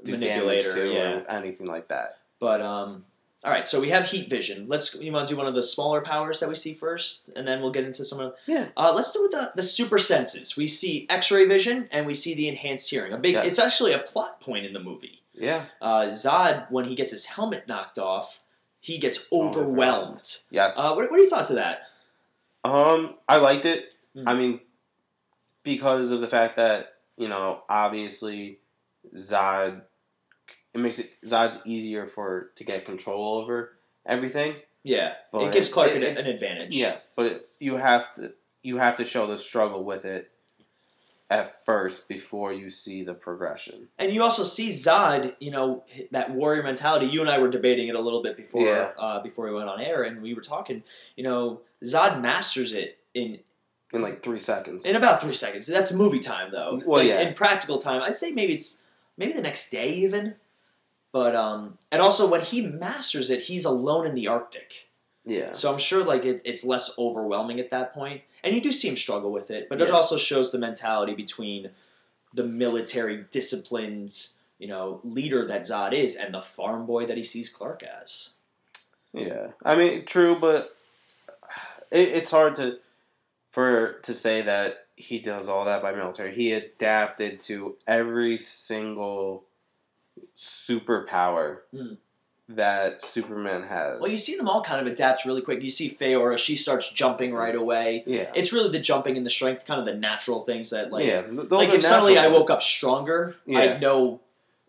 [0.03, 0.62] do manipulator?
[0.62, 1.01] damage to yeah.
[1.19, 2.19] or anything like that.
[2.41, 3.05] But um,
[3.49, 3.67] all right.
[3.67, 4.67] So we have heat vision.
[4.69, 7.49] Let's you want to do one of the smaller powers that we see first, and
[7.49, 8.35] then we'll get into some of.
[8.47, 8.69] Yeah.
[8.77, 10.55] Uh, let's do the the super senses.
[10.55, 13.15] We see X-ray vision, and we see the enhanced hearing.
[13.15, 13.33] A big.
[13.33, 13.47] Yes.
[13.47, 15.23] It's actually a plot point in the movie.
[15.33, 15.65] Yeah.
[15.81, 18.43] Uh, Zod, when he gets his helmet knocked off,
[18.81, 19.57] he gets overwhelmed.
[19.71, 20.37] Overwhelmed.
[20.51, 20.79] Yes.
[20.79, 21.85] Uh, what, what are your thoughts of that?
[22.65, 23.95] Um, I liked it.
[24.15, 24.25] Mhm.
[24.27, 24.61] I mean,
[25.63, 28.59] because of the fact that you know, obviously,
[29.17, 29.83] Zod,
[30.75, 33.73] it makes it Zod's easier for to get control over
[34.07, 34.57] everything.
[34.85, 36.75] Yeah, But it gives Clark it- an, it- an advantage.
[36.75, 40.31] Yes, but it, you have to you have to show the struggle with it
[41.31, 43.89] at first before you see the progression.
[43.99, 47.07] And you also see Zod, you know, that warrior mentality.
[47.07, 48.91] You and I were debating it a little bit before Yeah.
[48.99, 50.83] uh, before we went on air, and we were talking.
[51.17, 53.41] You know, Zod masters it in
[53.93, 54.87] In like three seconds.
[54.87, 55.67] in about three seconds.
[55.67, 56.81] That's movie time, though.
[56.87, 57.21] Well, Like, yeah.
[57.21, 58.81] In practical time, I'd say maybe it's
[59.19, 60.37] maybe the next day even.
[61.12, 64.88] But um, and also when he masters it, he's alone in the Arctic.
[65.25, 65.53] yeah.
[65.53, 68.88] So I'm sure like it, it's less overwhelming at that point, and you do see
[68.88, 69.68] him struggle with it.
[69.68, 71.71] But it also shows the mentality between
[72.35, 77.25] the military disciplines, you know, leader that Zod is, and the farm boy that he
[77.25, 78.31] sees Clark as.
[79.14, 80.77] Yeah, I mean, true, but
[81.90, 82.79] it, it's hard to
[83.51, 86.35] for to say that he does all that by military.
[86.35, 89.44] He adapted to every single
[90.37, 91.95] superpower Hmm.
[92.49, 94.01] that Superman has.
[94.01, 95.63] Well, you see them all kind of adapt really quick.
[95.63, 98.05] You see Faora; she starts jumping right away.
[98.07, 101.05] yeah, It's really the jumping and the strength, kind of the natural things that like.
[101.07, 101.23] yeah.
[101.31, 103.59] like if suddenly I woke up stronger, Yeah.
[103.61, 104.21] I'd know.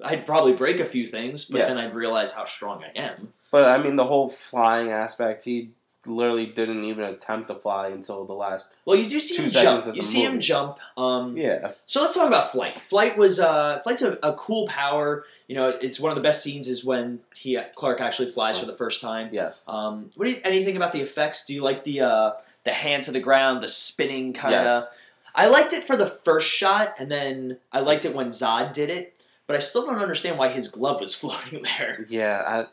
[0.03, 3.33] I'd probably break a few things, but then I'd realize how strong I am.
[3.51, 5.71] But I mean, the whole flying aspect, he
[6.05, 8.71] literally didn't even attempt to fly until the last.
[8.85, 9.95] Well, you do see him jump.
[9.95, 10.79] You see him jump.
[10.97, 12.79] Um, Yeah, So let's talk about flight.
[12.79, 15.25] Flight was uh, flight's a, a cool power.
[15.47, 18.65] You know, it's one of the best scenes is when he Clark actually flies for
[18.65, 19.29] the first time.
[19.31, 21.45] yes, Um, what do you, anything about the effects?
[21.45, 22.31] Do you like the uh,
[22.63, 24.61] the hand to the ground, the spinning kind of?
[24.63, 25.01] yes.
[25.35, 28.89] I liked it for the first shot, and then I liked it when Zod did
[28.89, 29.15] it.
[29.47, 32.05] But I still don't understand why his glove was floating there.
[32.09, 32.67] Yeah, I,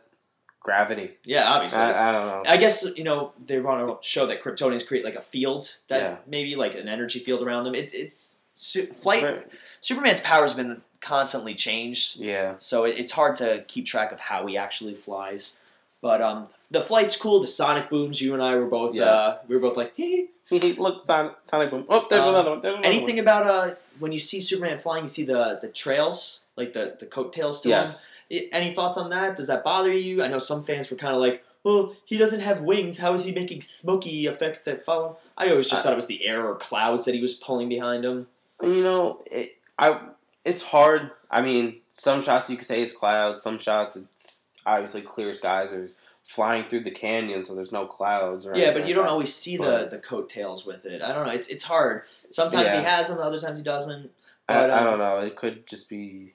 [0.66, 1.12] gravity.
[1.24, 1.78] Yeah, obviously.
[1.80, 2.42] I, I don't know.
[2.46, 6.02] I guess you know they want to show that Kryptonians create like a field that
[6.02, 6.16] Yeah.
[6.26, 7.74] maybe like an energy field around them.
[7.74, 9.22] It's it's su- flight.
[9.22, 9.42] Very-
[9.80, 14.18] Superman's power has been constantly changed, Yeah, so it, it's hard to keep track of
[14.20, 15.60] how he actually flies.
[16.02, 17.40] But um, the flight's cool.
[17.40, 18.20] The sonic booms.
[18.20, 19.94] You and I were both uh, we were both like.
[19.96, 21.84] Hee Look, Sonic, Sonic Boom.
[21.88, 22.60] Oh, there's Um, another one.
[22.62, 26.42] There's another Anything about uh when you see Superman flying, you see the the trails
[26.56, 27.86] like the the coattails to one.
[27.88, 27.94] him.
[28.32, 29.36] I- Any thoughts on that?
[29.36, 30.22] Does that bother you?
[30.22, 32.98] I know some fans were kind of like, "Well, he doesn't have wings.
[32.98, 36.06] How is he making smoky effects that follow?" I always just I- thought it was
[36.06, 38.26] the air or clouds that he was pulling behind him.
[38.62, 40.00] You know, it, I.
[40.44, 41.10] It's hard.
[41.28, 43.42] I mean, some shots you could say it's clouds.
[43.42, 45.72] Some shots it's obviously clear skies.
[45.72, 48.46] There's flying through the canyon, so there's no clouds.
[48.46, 51.02] Or Yeah, but you don't always see the But- the coattails with it.
[51.02, 51.32] I don't know.
[51.32, 52.02] It's it's hard.
[52.30, 54.10] Sometimes he has them, other times he doesn't.
[54.48, 55.18] I, but, I uh, don't know.
[55.18, 56.34] It could just be.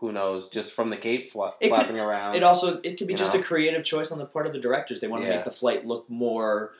[0.00, 0.48] Who knows?
[0.48, 2.34] Just from the cape fla- It could- flapping around.
[2.36, 3.40] It also it could be just know?
[3.40, 5.00] a creative choice on the part of the directors.
[5.00, 5.36] They want to Yeah.
[5.36, 6.72] make the flight look more.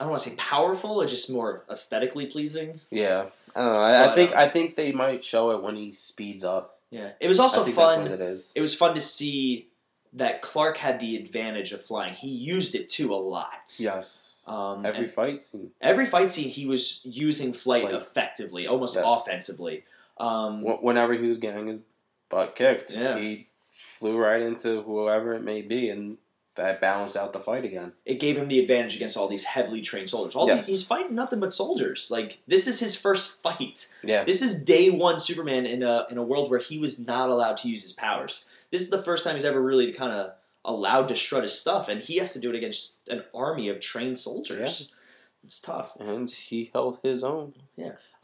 [0.00, 2.80] I don't want to say powerful, or just more aesthetically pleasing.
[2.90, 3.78] yeah, I don't know.
[3.78, 6.78] I, I think uh, I think they might show it when he speeds up.
[6.90, 8.06] Yeah, it was also fun.
[8.06, 8.52] it is.
[8.54, 9.68] it was fun to see
[10.12, 12.14] that Clark had the advantage of flying.
[12.14, 13.74] He used it too a lot.
[13.78, 14.44] Yes.
[14.46, 15.70] Um, Every every fight scene.
[15.80, 17.94] every fight scene, he was using flight, Flight.
[17.94, 19.04] effectively, almost Yes.
[19.06, 19.84] offensively.
[20.18, 21.80] Um, Whenever he was getting his
[22.34, 23.18] butt kicked, Yeah.
[23.18, 26.18] he flew right into whoever it may be, and
[26.56, 27.92] that balanced out the fight again.
[28.04, 30.36] it gave him the advantage against all these heavily trained soldiers.
[30.36, 30.66] All Yes.
[30.66, 32.10] these, he's fighting nothing but soldiers.
[32.10, 33.92] Like this is his first fight.
[34.04, 34.22] Yeah.
[34.24, 37.56] This is day one Superman in a in a world where he was not allowed
[37.58, 38.44] to use his powers.
[38.70, 40.32] This is the first time he's ever really kind of
[40.64, 43.80] allowed to strut his stuff, and he has to do it against an army of
[43.80, 44.90] trained soldiers.
[44.90, 44.96] Yeah.
[45.44, 45.94] It's tough.
[46.00, 47.52] And he held his own.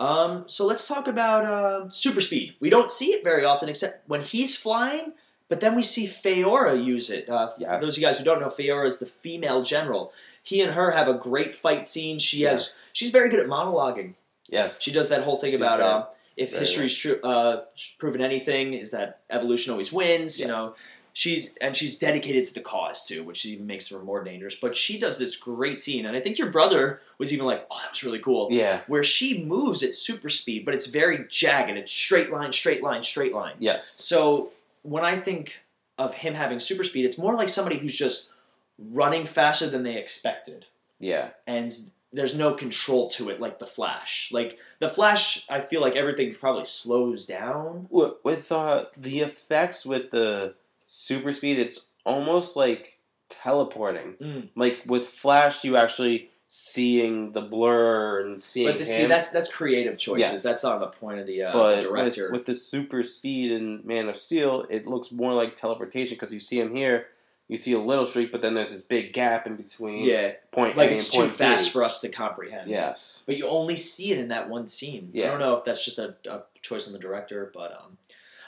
[0.01, 2.55] Um, so let's talk about uh, super speed.
[2.59, 5.13] We don't see it very often, except when he's flying.
[5.51, 7.29] But then we see Faora use it.
[7.29, 10.13] Uh, For those of you guys who don't know, Faora is the female general.
[10.43, 12.19] He and her have a great fight scene.
[12.21, 14.15] She has she's very good at monologuing.
[14.49, 14.81] Yes.
[14.81, 16.05] She does that whole thing She's about um,
[16.37, 17.65] if history's true, uh,
[17.99, 20.41] proven anything, is that evolution always wins.
[20.41, 20.75] You know,
[21.13, 24.55] she's and she's dedicated to the cause too, which even makes her more dangerous.
[24.55, 27.79] But she does this great scene, and I think your brother was even like, "Oh,
[27.83, 28.81] that was really cool." Yeah.
[28.87, 31.77] Where she moves at super speed, but it's very jagged.
[31.77, 33.55] It's straight line, straight line, straight line.
[33.59, 33.87] Yes.
[33.89, 34.51] So
[34.83, 35.63] when I think
[35.99, 38.31] of him having super speed, it's more like somebody who's just
[38.79, 40.65] running faster than they expected
[40.99, 41.29] Yeah.
[41.47, 41.71] and
[42.13, 44.31] there's no control to it like the Flash.
[44.33, 47.87] Like the Flash, I feel like everything probably slows down.
[47.89, 50.55] With, with uh, the effects with the
[50.91, 52.99] super speed, it's almost like
[53.29, 54.17] teleporting.
[54.21, 54.49] Mm.
[54.57, 59.51] Like with Flash, you actually seeing the blur and seeing But the, see, that's that's
[59.51, 60.33] creative choices.
[60.33, 60.43] Yes.
[60.43, 62.25] That's not the point of the, uh, but the director.
[62.25, 66.35] With, with the super speed in Man of Steel, it looks more like teleportation because
[66.35, 67.07] you see him here,
[67.47, 70.77] you see a little streak, but then there's this big gap in between yeah, point
[70.77, 71.71] like A it's too fast B.
[71.71, 72.69] for us to comprehend.
[72.69, 73.23] Yes.
[73.27, 75.13] but you only see it in that one scene.
[75.15, 77.97] I don't know if that's just a, a choice on the director, but um.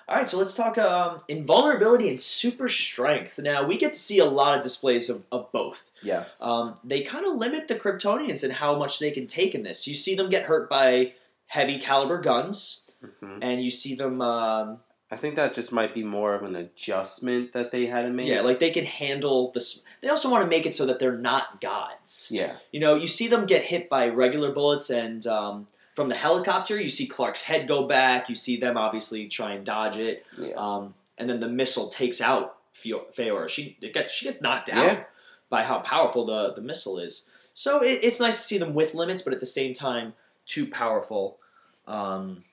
[0.08, 3.38] All right, so let's talk um, invulnerability and super strength.
[3.38, 5.90] Now we get to see a lot of displays of, of both.
[6.02, 6.40] Yes.
[6.42, 9.86] Um, they kind of limit the Kryptonians and how much they can take in this.
[9.86, 11.12] You see them get hurt by
[11.46, 12.86] heavy caliber guns,
[13.22, 13.38] Mhm.
[13.42, 14.78] and you see them, um,
[15.10, 18.28] I think that just might be more of an adjustment that they had to make.
[18.28, 19.82] yeah, like they can handle this.
[20.00, 22.28] They also want to make it so that they're not gods.
[22.32, 22.56] yeah.
[22.70, 26.80] You know, you see them get hit by regular bullets, and um, from the helicopter,
[26.80, 28.28] you see Clark's head go back.
[28.28, 30.54] You see them obviously try and dodge it, Yeah.
[30.56, 33.48] um, and then the missile takes out Faora.
[33.48, 35.04] She it gets, she gets knocked out Yeah.
[35.50, 37.28] by how powerful the, the missile is.
[37.54, 40.14] So it, it's nice to see them with limits, but at the same time,
[40.46, 41.38] too powerful
[41.86, 42.44] um,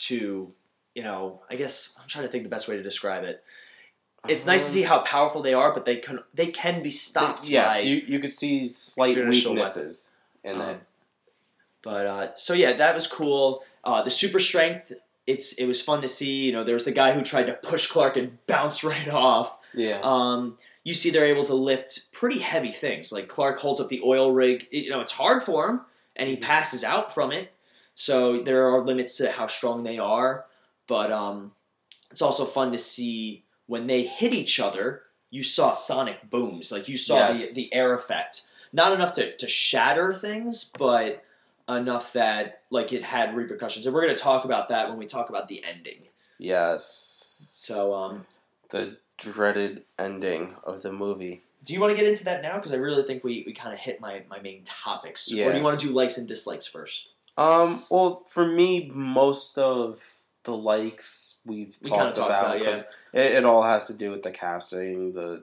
[0.00, 0.52] to,
[0.94, 3.42] you know, I guess I'm trying to think the best way to describe it.
[4.28, 6.90] It's nice to Um, see how powerful they are, but they can they can be
[6.90, 10.10] stopped Yes, by you, you could see slight weaknesses
[10.44, 10.80] in Um, that.
[11.86, 13.62] But uh, so yeah, that was cool.
[13.84, 14.92] Uh, the super strength,
[15.24, 16.44] it's it was fun to see.
[16.46, 19.56] You know, there was the guy who tried to push Clark and bounced right off.
[19.72, 20.00] Yeah.
[20.02, 23.12] Um, you see, they're able to lift pretty heavy things.
[23.12, 24.66] Like Clark holds up the oil rig.
[24.72, 25.82] You know, it's hard for him,
[26.16, 27.52] and he passes out from it.
[27.94, 30.46] So there are limits to how strong they are.
[30.88, 31.52] But um,
[32.10, 35.02] it's also fun to see when they hit each other.
[35.30, 37.48] You saw sonic booms, like you saw Yes.
[37.50, 38.42] the the air effect.
[38.72, 41.22] Not enough to, to shatter things, but
[41.68, 43.86] enough that like it had repercussions.
[43.86, 46.02] And we're going to talk about that when we talk about the ending.
[46.38, 47.02] yes.
[47.66, 48.26] So um,
[48.70, 51.42] the dreaded ending of the movie.
[51.64, 52.54] Do you want to get into that now?
[52.56, 55.30] Because I really think we, we kind of hit my, my main topics.
[55.32, 55.50] Or Yeah.
[55.50, 57.08] do you want to do likes and dislikes first?
[57.36, 57.82] Um.
[57.90, 60.02] Well, for me, most of
[60.44, 62.62] the likes we've We talked talked about, about,
[63.12, 63.20] yeah.
[63.20, 65.42] it, it all has to do with the casting, the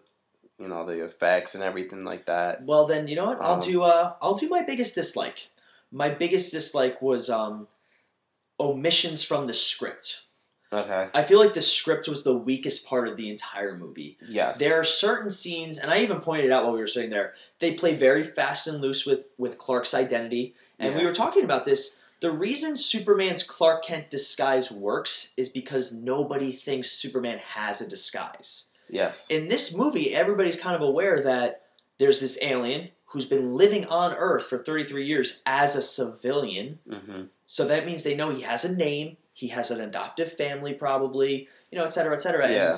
[0.58, 2.64] you know the effects and everything like that.
[2.64, 3.42] Well, then you know what?
[3.42, 5.50] I'll Um, do uh, I'll do my biggest dislike.
[5.94, 7.68] My biggest dislike was um,
[8.60, 10.24] omissions from the script.
[10.74, 11.08] Okay.
[11.14, 14.18] I feel like the script was the weakest part of the entire movie.
[14.28, 14.58] Yes.
[14.58, 17.76] There are certain scenes, and I even pointed out while we were sitting there, they
[17.76, 20.56] play very fast and loose with, with Clark's identity.
[20.80, 22.02] And we were talking about this.
[22.22, 28.72] The reason Superman's Clark Kent disguise works is because nobody thinks Superman has a disguise.
[28.90, 29.28] Yes.
[29.30, 31.62] In this movie, everybody's kind of aware that
[32.00, 36.80] there's this alien who's been living on Earth for 33 years as a civilian.
[36.90, 40.74] hmm So that means they know he has a name, he has an adoptive family,
[40.74, 42.50] probably, you know, et cetera, et cetera.
[42.52, 42.68] Yeah.
[42.68, 42.76] And,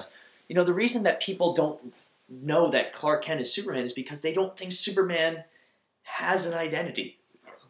[0.48, 1.94] you know, the reason that people don't
[2.30, 5.44] know that Clark Kent is Superman is because they don't think Superman
[6.04, 7.18] has an identity.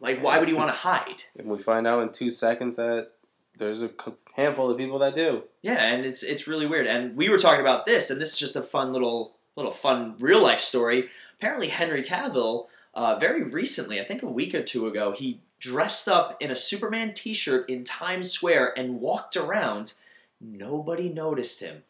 [0.00, 1.22] Like, why would he want to hide?
[1.38, 3.12] And we find out in two seconds that
[3.56, 3.90] there's a
[4.34, 5.44] handful of people that do.
[5.62, 6.86] Yeah, and it's it's really weird.
[6.86, 10.16] And we were talking about this, and this is just a fun little little fun
[10.18, 11.08] real life story.
[11.38, 16.08] Apparently, Henry Cavill, uh, very recently, I think a week or two ago, he dressed
[16.08, 19.94] up in a Superman T-shirt in Times Square and walked around.
[20.40, 21.82] Nobody noticed him.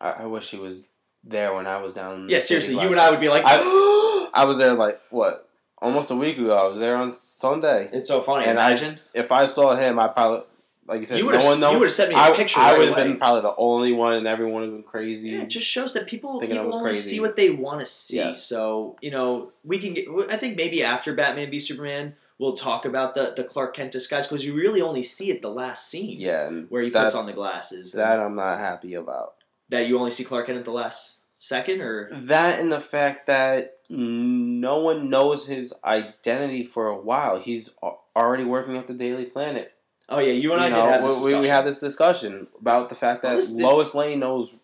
[0.00, 0.88] I, I wish he was
[1.22, 2.14] there when I was down.
[2.14, 5.48] in the Yeah, seriously, you and I would be like, I was there like what,
[5.78, 6.56] almost a week ago.
[6.56, 7.90] I was there on Sunday.
[7.92, 8.46] it's so funny.
[8.46, 10.46] And I- Imagine If I saw him, I probably,
[10.90, 11.72] like you said, you would no have one knows.
[11.72, 12.60] you would have sent me a I, picture.
[12.60, 15.30] I right would have been probably the only one, and everyone would have been crazy.
[15.30, 17.08] Yeah, it just shows that people people only crazy.
[17.08, 18.16] see what they want to see.
[18.16, 18.34] Yeah.
[18.34, 20.08] So you know, we can get.
[20.30, 24.26] I think maybe after Batman v Superman, we'll talk about the the Clark Kent disguise
[24.26, 27.26] because you really only see it the last scene yeah, where he that, puts on
[27.26, 27.92] the glasses.
[27.92, 29.34] that I'm not happy about.
[29.68, 33.26] that you only see Clark Kent at the last second, or That and the fact
[33.26, 37.38] that no one knows his identity for a while.
[37.40, 37.70] He's
[38.14, 39.72] already working at the Daily Planet.
[40.10, 42.46] Oh yeah, you and I You did know, have this we, we had this discussion
[42.60, 44.54] about the fact that Well, Lois Lane knows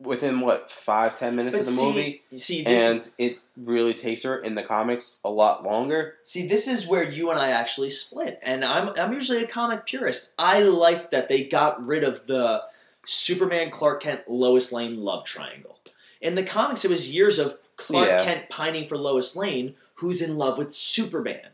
[0.00, 3.94] within what five ten minutes But of the see, movie, see, this and it really
[3.94, 6.14] takes her in the comics a lot longer.
[6.24, 8.38] See, this is where you and I actually split.
[8.42, 10.32] And I'm I'm usually a comic purist.
[10.38, 12.62] I like that they got rid of the
[13.06, 15.78] Superman, Clark Kent, Lois Lane love triangle.
[16.20, 18.24] In the comics, it was years of Clark Yeah.
[18.24, 21.48] Kent pining for Lois Lane, who's in love with Superman.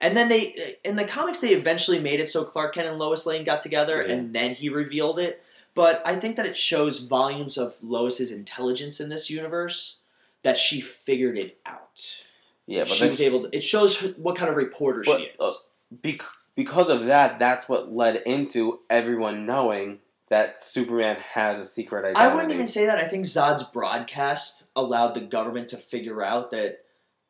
[0.00, 3.26] And then they, in the comics, they eventually made it so Clark Kent and Lois
[3.26, 4.14] Lane got together, Yeah.
[4.14, 5.42] and then he revealed it.
[5.74, 9.98] But I think that it shows volumes of Lois's intelligence in this universe
[10.42, 12.22] that she figured it out
[12.66, 13.56] Yeah, but she was able to.
[13.56, 15.40] It shows her, what kind of reporter But, she is.
[15.40, 15.52] uh,
[15.90, 16.22] bec-
[16.54, 22.20] because of that, that's what led into everyone knowing that Superman has a secret identity.
[22.20, 22.98] I wouldn't even say that.
[22.98, 26.84] I think Zod's broadcast allowed the government to figure out that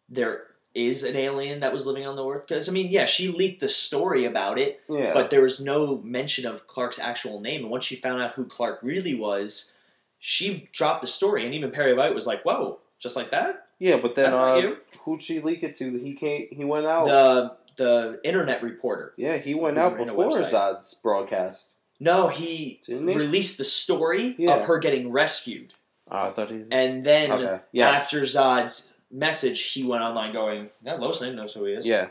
[0.08, 2.46] there is an alien that was living on the Earth.
[2.46, 5.98] Because I mean, yeah, she leaked the story about it, yeah, but there was no
[6.04, 7.62] mention of Clark's actual name.
[7.62, 9.72] And once she found out who Clark really was,
[10.18, 11.44] she dropped the story.
[11.44, 13.66] And even Perry White was like, "Whoa, just like that?
[13.78, 15.96] yeah, but then uh, you." who'd she leak it to?
[15.98, 16.48] He came.
[16.50, 17.06] He went out.
[17.06, 19.12] The the internet reporter.
[19.16, 20.32] yeah, he went out before.
[20.32, 21.76] Zod's broadcast.
[22.00, 22.94] No, he he?
[22.94, 24.56] released the story Yeah.
[24.56, 25.74] of her getting rescued.
[26.10, 26.64] Oh, I thought he.
[26.70, 27.60] And then okay.
[27.72, 27.94] Yes.
[28.02, 32.08] after Zod's message, he went online going, "Yeah, Lois Lane knows who he is." yeah.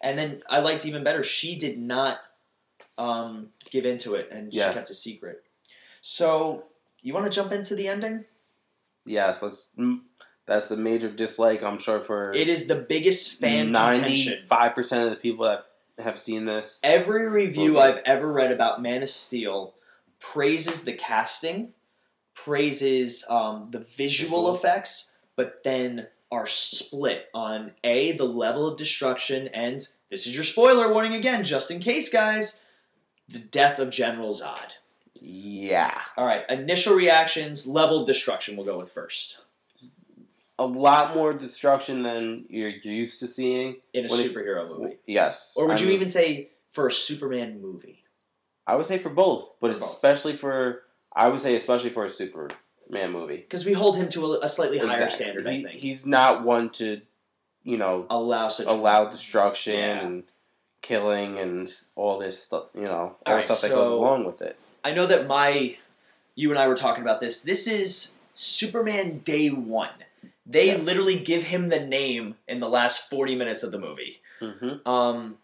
[0.00, 1.24] And then I liked even better.
[1.24, 2.18] She did not
[2.98, 4.68] um, give into it, and Yeah.
[4.68, 5.42] she kept a secret.
[6.02, 6.64] So
[7.02, 8.24] you want to jump into the ending?
[9.06, 9.42] Yes.
[9.42, 9.70] Let's.
[9.78, 10.00] mm,
[10.46, 11.62] That's the major dislike.
[11.62, 15.64] I'm sure for It is the biggest fan ninety-five percent of the people that
[16.02, 16.80] have seen this.
[16.84, 17.88] Every review Okay.
[17.92, 19.74] I've ever read about Man of Steel
[20.20, 21.72] praises the casting,
[22.34, 24.56] praises um, the visual Visuals.
[24.56, 30.42] effects, but then are split on A, the level of destruction, and this is your
[30.44, 32.60] spoiler warning again, just in case, guys
[33.28, 34.72] the death of General Zod.
[35.14, 35.98] Yeah.
[36.18, 39.38] All right, initial reactions, level of destruction, we'll go with first
[40.58, 43.76] A lot more destruction than you're used to seeing.
[43.94, 44.98] in a When it- superhero movie.
[45.06, 45.54] Yes.
[45.56, 48.02] Or would I you mean, even say for a Superman movie?
[48.66, 49.88] I would say for both, but For both.
[49.88, 50.82] especially for
[51.16, 52.10] I would say especially for a
[52.86, 53.36] Superman movie.
[53.36, 55.16] Because we hold him to a, a slightly higher Exactly.
[55.16, 55.70] standard, I think.
[55.70, 57.00] He's not one to,
[57.62, 60.00] you know, Allow such allow destruction Yeah.
[60.06, 60.24] and
[60.82, 62.70] killing and all this stuff.
[62.74, 64.58] You know, all, All the right, stuff that goes along with it.
[64.84, 65.76] I know that my,
[66.34, 67.42] you and I were talking about this.
[67.42, 69.90] This is Superman Day One.
[70.46, 70.84] They Yes.
[70.84, 74.20] literally give him the name in the last forty minutes of the movie.
[74.40, 75.38] hmm Um,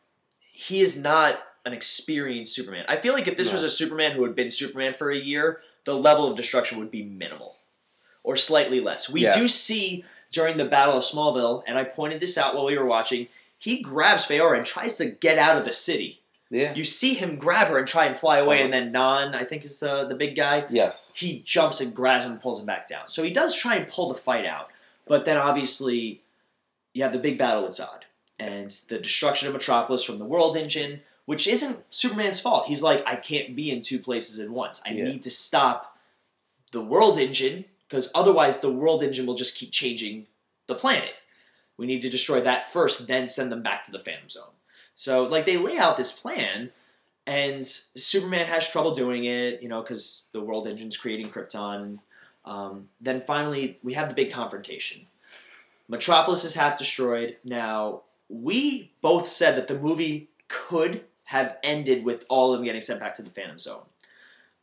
[0.53, 2.85] he is not an experienced Superman.
[2.88, 3.55] I feel like if this No.
[3.55, 6.90] was a Superman who had been Superman for a year, the level of destruction would
[6.90, 7.56] be minimal,
[8.22, 9.08] or slightly less.
[9.08, 9.36] We Yeah.
[9.36, 12.84] do see during the Battle of Smallville, and I pointed this out while we were
[12.86, 13.28] watching.
[13.58, 16.20] He grabs Faora and tries to get out of the city.
[16.50, 16.74] Yeah.
[16.74, 18.64] You see him grab her and try and fly away, Uh-huh.
[18.64, 21.12] and then Non, I think is uh, the big guy, Yes.
[21.16, 23.08] he jumps and grabs him and pulls him back down.
[23.08, 24.68] So he does try and pull the fight out,
[25.06, 26.22] but then obviously
[26.92, 28.02] you have the big battle with Zod
[28.38, 32.66] and the destruction of Metropolis from the World Engine, which isn't Superman's fault.
[32.66, 34.82] He's like, I can't be in two places at once.
[34.84, 35.04] I Yeah.
[35.04, 35.96] need to stop
[36.72, 40.26] the World Engine because otherwise the World Engine will just keep changing
[40.66, 41.14] the planet.
[41.76, 44.54] We need to destroy that first, then send them back to the Phantom Zone.
[44.96, 46.72] So, like, they lay out this plan,
[47.28, 52.00] and Superman has trouble doing it, you know, because the World Engine's creating Krypton.
[52.44, 55.06] Um, then finally, we have the big confrontation.
[55.86, 57.36] Metropolis is half destroyed.
[57.44, 62.82] Now, we both said that the movie could have ended with all of them getting
[62.82, 63.82] sent back to the Phantom Zone.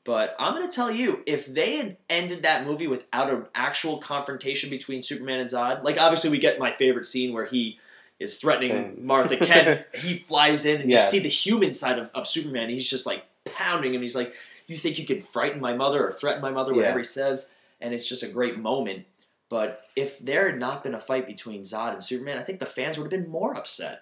[0.04, 4.00] But I'm going to tell you, if they had ended that movie without an actual
[4.00, 7.80] confrontation between Superman and Zod, like obviously we get my favorite scene where he
[8.20, 8.98] is threatening Same.
[9.06, 9.86] Martha Kent.
[9.96, 11.14] he flies in and Yes.
[11.14, 12.70] you see the human side of, of Superman.
[12.70, 14.02] He's just like pounding him.
[14.02, 14.34] He's like,
[14.68, 17.04] You think you can frighten my mother or threaten my mother, whatever Yeah.
[17.04, 17.50] he says.
[17.80, 19.06] And it's just a great moment.
[19.50, 22.66] But if there had not been a fight between Zod and Superman, I think the
[22.66, 24.02] fans would have been more upset.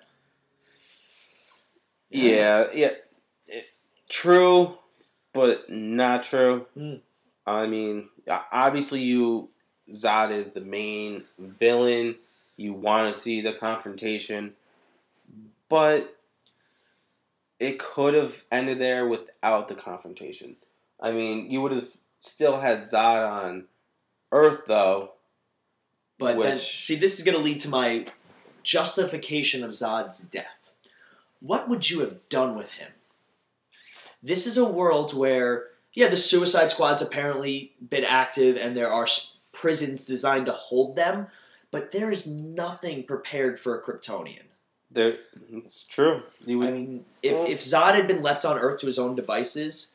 [2.15, 2.67] Yeah.
[2.73, 2.91] Yeah.
[3.47, 3.69] It-
[4.09, 4.77] true,
[5.33, 6.65] but not true.
[6.73, 6.95] Hmm.
[7.47, 8.09] I mean,
[8.51, 9.49] obviously, you
[9.91, 12.15] Zod is the main villain.
[12.57, 14.53] You want to see the confrontation,
[15.69, 16.15] but
[17.59, 20.55] it could have ended there without the confrontation.
[20.99, 21.89] I mean, you would have
[22.21, 23.65] still had Zod on
[24.31, 25.11] Earth, though.
[26.17, 28.05] But then, see, this is going to lead to my
[28.63, 30.64] justification of Zod's death.
[31.39, 32.91] What would you have done with him?
[34.23, 39.07] This is a world where, yeah, the Suicide Squad's apparently been active and there are
[39.51, 41.27] prisons designed to hold them,
[41.71, 44.43] but there is nothing prepared for a Kryptonian.
[44.89, 45.17] There,
[45.51, 46.23] it's true.
[46.45, 49.15] You I mean, if, Well- if Zod had been left on Earth to his own
[49.15, 49.93] devices,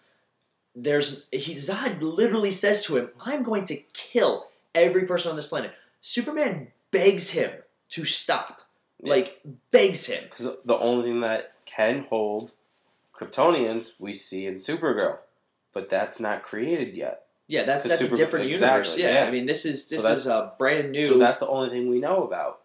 [0.77, 5.49] there's he Zod literally says to him, "I'm going to kill every person on this
[5.49, 7.51] planet." Superman begs him
[7.91, 8.60] to stop,
[9.03, 9.11] Yeah.
[9.11, 9.41] like
[9.71, 10.25] begs him.
[10.25, 12.53] Because the only thing that can hold
[13.15, 15.19] Kryptonians we see in Supergirl,
[15.73, 17.25] but that's not created yet.
[17.47, 18.95] Yeah, that's that's super- a different universe.
[18.95, 19.29] exactly, Yeah, yeah.
[19.29, 21.07] I mean this is this that's- is a brand new.
[21.09, 22.61] So that's the only thing we know about.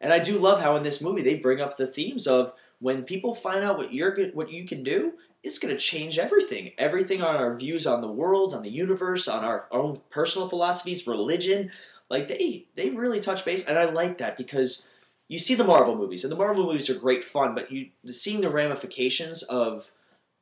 [0.00, 3.04] And I do love how in this movie they bring up the themes of when
[3.04, 6.72] people find out what you're what you can do, it's going to change everything.
[6.76, 11.06] Everything on our views on the world, on the universe, on our own personal philosophies,
[11.06, 11.70] religion.
[12.10, 14.86] Like they they really touch base, and I like that because
[15.28, 18.40] you see the Marvel movies, and the Marvel movies are great fun, but you seeing
[18.40, 19.90] the ramifications of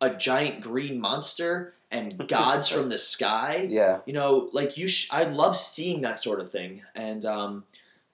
[0.00, 4.00] a giant green monster and gods from the sky Yeah.
[4.06, 7.64] you know, like you, sh- I love seeing that sort of thing, and um,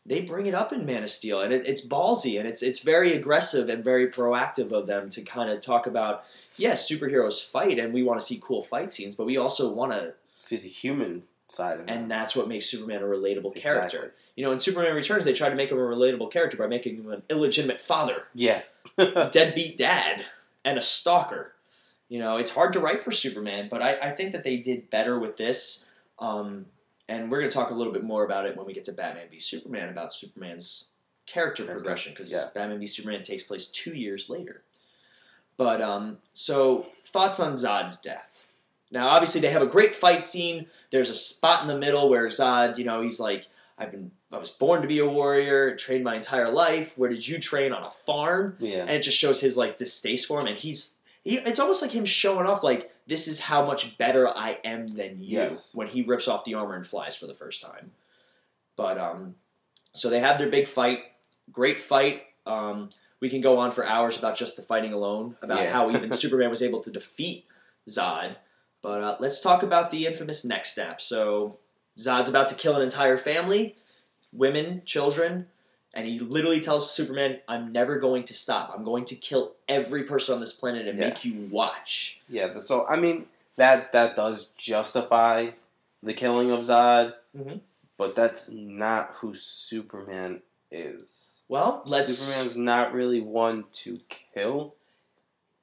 [0.05, 2.81] they bring it up in Man of Steel, and it, it's ballsy, and it's it's
[2.81, 6.25] very aggressive and very proactive of them to kind of talk about,
[6.57, 9.93] yes, superheroes fight, and we want to see cool fight scenes, but we also want
[9.93, 11.91] to, See the human side of it.
[11.91, 13.97] and that's what makes Superman a relatable character.
[13.99, 14.11] Exactly.
[14.37, 16.97] You know, in Superman Returns, they tried to make him a relatable character by making
[16.97, 18.63] him an illegitimate father, Yeah.
[18.99, 20.25] deadbeat dad,
[20.65, 21.53] and a stalker.
[22.09, 24.89] You know, it's hard to write for Superman, but I, I think that they did
[24.91, 25.87] better with this.
[26.19, 26.67] Um,
[27.09, 28.93] and we're going to talk a little bit more about it when we get to
[28.93, 30.89] Batman v Superman about Superman's
[31.27, 32.45] character Character, progression because yeah.
[32.55, 34.63] Batman v Superman takes place two years later.
[35.57, 38.47] But um, so thoughts on Zod's death?
[38.91, 40.67] Now, obviously, they have a great fight scene.
[40.91, 44.39] There's a spot in the middle where Zod, you know, he's like, "I've been, I
[44.39, 46.97] was born to be a warrior, trained my entire life.
[46.97, 48.81] Where did you train on a farm?" Yeah.
[48.81, 51.91] and it just shows his like distaste for him and he's he, it's almost like
[51.91, 55.75] him showing off like this is how much better i am than you Yes.
[55.75, 57.91] when he rips off the armor and flies for the first time
[58.77, 59.35] but um
[59.93, 61.01] so they have their big fight
[61.53, 65.63] great fight um we can go on for hours about just the fighting alone about
[65.63, 65.73] Yeah.
[65.73, 67.45] how even superman was able to defeat
[67.89, 68.37] zod
[68.83, 71.57] but uh, let's talk about the infamous next step so
[71.99, 73.77] zod's about to kill an entire family
[74.33, 75.47] women children
[75.95, 78.73] and he literally tells Superman, "I'm never going to stop.
[78.77, 81.09] I'm going to kill every person on this planet and Yeah.
[81.09, 82.59] make you watch." Yeah.
[82.61, 83.27] So I mean
[83.57, 85.53] that that does justify
[86.03, 87.61] the killing of Zod, Mhm.
[87.97, 91.41] but that's not who Superman is.
[91.49, 92.13] Well, let's.
[92.15, 93.99] Superman's not really one to
[94.35, 94.75] kill.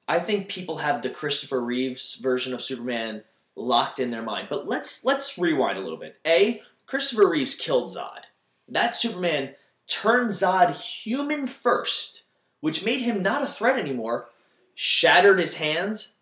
[0.08, 3.24] I think people have the Christopher Reeves version of Superman
[3.56, 6.18] locked in their mind, but let's let's rewind a little bit.
[6.26, 6.62] A.
[6.86, 8.22] Christopher Reeves killed Zod.
[8.68, 9.56] That Superman
[9.88, 12.24] turned Zod human first,
[12.60, 14.30] which made him not a threat anymore.
[14.76, 16.14] Shattered his hands,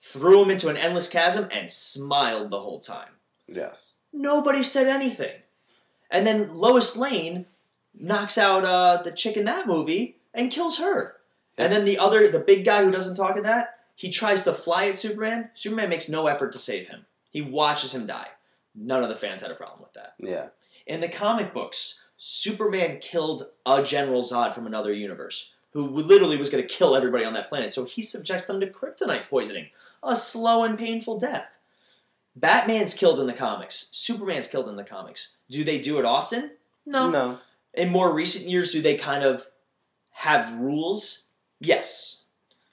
[0.00, 3.08] threw him into an endless chasm, and smiled the whole time.
[3.48, 3.94] Yes.
[4.12, 5.34] Nobody said anything.
[6.10, 7.46] And then Lois Lane
[7.98, 11.13] knocks out uh, the chick in that movie and kills her.
[11.56, 14.52] And then the other, the big guy who doesn't talk in that, he tries to
[14.52, 15.50] fly at Superman.
[15.54, 17.06] Superman makes no effort to save him.
[17.30, 18.28] He watches him die.
[18.74, 20.14] None of the fans had a problem with that.
[20.18, 20.48] Yeah.
[20.86, 26.50] In the comic books, Superman killed a General Zod from another universe who literally was
[26.50, 27.72] going to kill everybody on that planet.
[27.72, 29.68] So he subjects them to kryptonite poisoning,
[30.02, 31.58] a slow and painful death.
[32.36, 33.88] Batman's killed in the comics.
[33.92, 35.36] Superman's killed in the comics.
[35.50, 36.52] Do they do it often?
[36.86, 37.10] No.
[37.10, 37.38] No.
[37.74, 39.48] In more recent years, do they kind of
[40.10, 41.23] have rules?
[41.64, 42.24] Yes.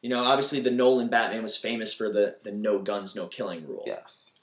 [0.02, 3.68] You know, obviously the Nolan Batman was famous for the, the no guns, no killing
[3.68, 4.34] rule Yes.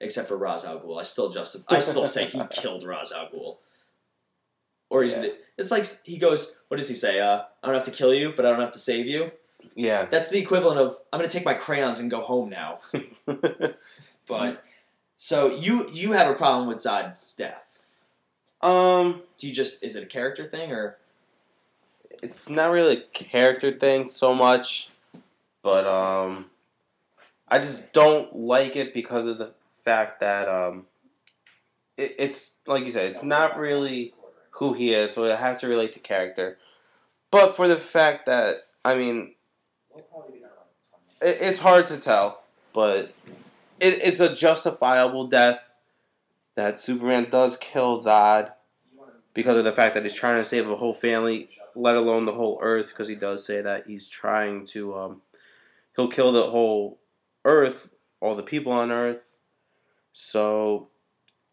[0.00, 1.00] except for Ra's al Ghul.
[1.00, 3.56] I still just I still say he killed Ra's al Ghul.
[4.90, 5.28] Or he's Yeah.
[5.58, 7.18] it's like he goes, what does he say?
[7.20, 9.30] Uh, I don't have to kill you, but I don't have to save you.
[9.74, 10.04] Yeah.
[10.06, 12.80] That's the equivalent of I'm gonna take my crayons and go home now.
[14.28, 14.62] But
[15.16, 17.78] so you you have a problem with Zod's death?
[18.60, 20.98] um, Do you just is it a character thing or
[22.22, 24.90] it's not really a character thing so much,
[25.62, 26.46] but um,
[27.48, 29.52] I just don't like it because of the
[29.84, 30.86] fact that um,
[31.96, 34.14] it, it's like you said, it's not really
[34.50, 36.58] who he is, so it has to relate to character.
[37.30, 39.34] But for the fact that I mean,
[41.20, 42.42] it, it's hard to tell,
[42.72, 43.14] but
[43.80, 45.70] it, it's a justifiable death
[46.54, 48.52] that Superman does kill Zod
[49.36, 52.32] because of the fact that he's trying to save a whole family, let alone the
[52.32, 55.20] whole Earth, because he does say that he's trying to, um,
[55.94, 56.98] he'll kill the whole
[57.44, 59.30] Earth, all the people on Earth.
[60.14, 60.88] So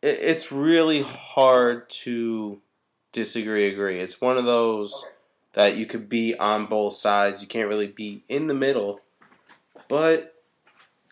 [0.02, 2.62] it, it's really hard to
[3.12, 4.00] disagree, agree.
[4.00, 5.06] It's one of those
[5.52, 7.42] that you could be on both sides.
[7.42, 9.02] You can't really be in the middle.
[9.90, 10.42] But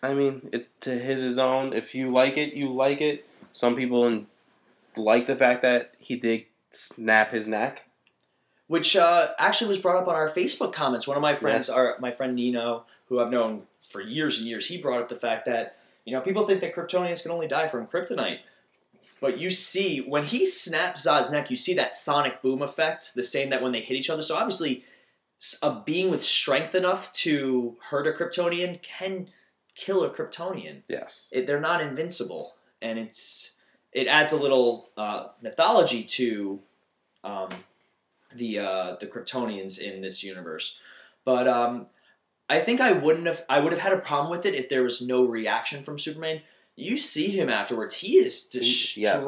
[0.02, 1.74] I mean, it to his his own.
[1.74, 3.26] If you like it, you like it.
[3.52, 4.24] Some people
[4.96, 7.88] like the fact that he did snap his neck.
[8.68, 11.06] which uh, actually was brought up on our Facebook comments.
[11.06, 11.76] One of my friends, Yes.
[11.76, 15.16] our my friend Nino, who I've known for years and years, he brought up the
[15.16, 18.40] fact that You know, people think that Kryptonians can only die from kryptonite.
[19.20, 23.22] But you see, when he snaps Zod's neck, you see that sonic boom effect, the
[23.22, 24.22] same that when they hit each other.
[24.22, 24.84] So obviously,
[25.62, 29.28] a being with strength enough to hurt a Kryptonian can
[29.76, 30.82] kill a Kryptonian.
[30.88, 31.28] Yes.
[31.32, 33.51] It, they're not invincible, and it's
[33.92, 36.60] it adds a little uh, mythology to
[37.24, 37.50] um,
[38.34, 40.80] the uh, the Kryptonians in this universe.
[41.24, 41.86] But um,
[42.48, 44.82] I think I wouldn't have I would have had a problem with it if there
[44.82, 46.42] was no reaction from Superman.
[46.74, 48.48] You see him afterwards; he is
[48.94, 49.24] He- yes.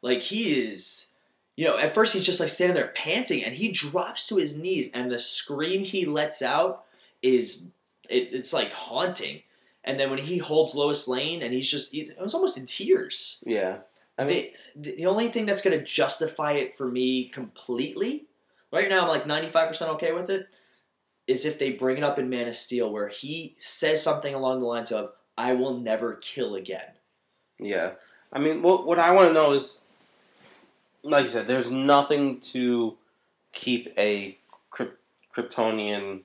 [0.00, 1.08] Like he is.
[1.54, 4.56] You know, at first he's just like standing there panting, and he drops to his
[4.58, 6.84] knees, and the scream he lets out
[7.20, 7.68] is
[8.08, 9.42] it, it's like haunting.
[9.84, 12.66] And then when he holds Lois Lane, and he's just he's, it was almost in
[12.66, 13.42] tears.
[13.44, 13.78] Yeah.
[14.18, 18.26] I mean, the, the only thing that's going to justify it for me completely,
[18.70, 20.46] right now I'm like 95% okay with it,
[21.26, 24.60] is if they bring it up in Man of Steel where he says something along
[24.60, 26.92] the lines of, I will never kill again.
[27.58, 27.92] yeah.
[28.34, 29.82] I mean, what what I want to know is,
[31.02, 32.96] like I said, there's nothing to
[33.52, 34.38] keep a
[35.34, 36.22] Kryptonian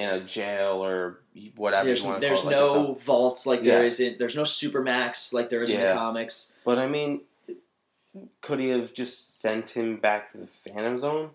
[0.00, 1.20] in a jail or
[1.56, 5.32] whatever There's, you want to there's like, no vaults like there in there's no Supermax
[5.32, 6.56] like there is in the comics.
[6.64, 7.20] But I mean,
[8.40, 11.30] could he have just sent him back to the Phantom Zone?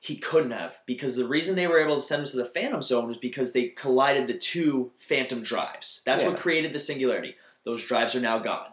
[0.00, 2.82] He couldn't have because the reason they were able to send him to the Phantom
[2.82, 6.02] Zone was because they collided the two Phantom drives.
[6.04, 6.30] That's Yeah.
[6.30, 7.36] what created the singularity.
[7.64, 8.68] Those drives are now gone.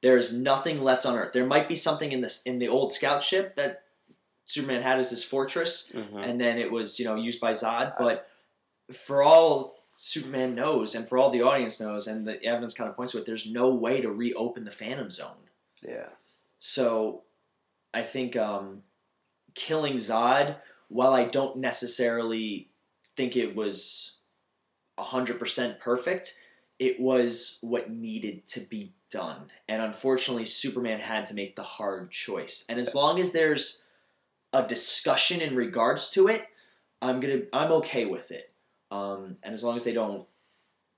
[0.00, 1.32] There is nothing left on Earth.
[1.34, 3.82] There might be something in this in the old scout ship that
[4.46, 6.18] Superman had as his fortress, Mm-hmm.
[6.18, 7.94] and then it was you know used by Zod.
[7.98, 8.28] But
[8.92, 12.96] for all Superman knows, and for all the audience knows, and the evidence kind of
[12.96, 15.36] points to it, there's no way to reopen the Phantom Zone.
[15.82, 16.08] Yeah.
[16.58, 17.22] So
[17.92, 18.82] I think um,
[19.54, 20.56] killing Zod,
[20.88, 22.68] while I don't necessarily
[23.16, 24.18] think it was
[24.98, 26.38] 100% perfect,
[26.78, 29.46] it was what needed to be done.
[29.68, 32.64] And unfortunately, Superman had to make the hard choice.
[32.68, 32.94] And as Yes.
[32.94, 33.82] long as there's
[34.52, 36.46] a discussion in regards to it,
[37.00, 38.50] I'm gonna I'm okay with it.
[38.90, 40.26] Um, and as long as they don't,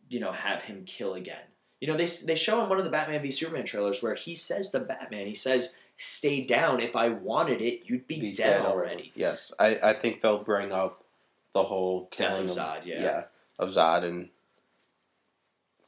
[0.09, 1.37] you know, have him kill again.
[1.81, 4.35] You know, they they show in one of the Batman v Superman trailers where he
[4.35, 6.81] says to Batman, he says, "Stay down.
[6.81, 10.43] If I wanted it, you'd be, Be dead, dead already." Yes, I, I think they'll
[10.43, 11.05] bring up
[11.53, 13.03] the whole Death killing of Zod, yeah.
[13.03, 13.23] yeah,
[13.59, 14.29] of Zod, and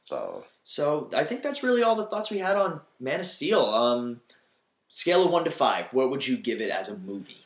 [0.03, 3.61] so So I think that's really all the thoughts we had on Man of Steel.
[3.61, 4.21] Um,
[4.87, 7.37] scale of one to five, what would you give it as a movie?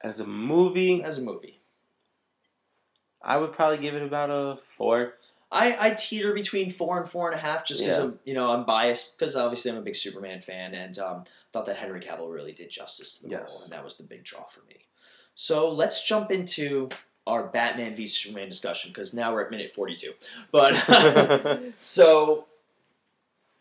[0.00, 1.57] as a movie, As a movie,
[3.28, 5.14] I would probably give it about a four.
[5.52, 8.10] I, I teeter between four and four and a half, just because Yeah.
[8.24, 11.76] you know I'm biased because obviously I'm a big Superman fan and um, thought that
[11.76, 13.54] Henry Cavill really did justice to the Yes.
[13.54, 14.86] role, and that was the big draw for me.
[15.34, 16.88] So let's jump into
[17.26, 20.12] our Batman v Superman discussion because now we're at minute forty-two.
[20.50, 20.74] But
[21.78, 22.46] so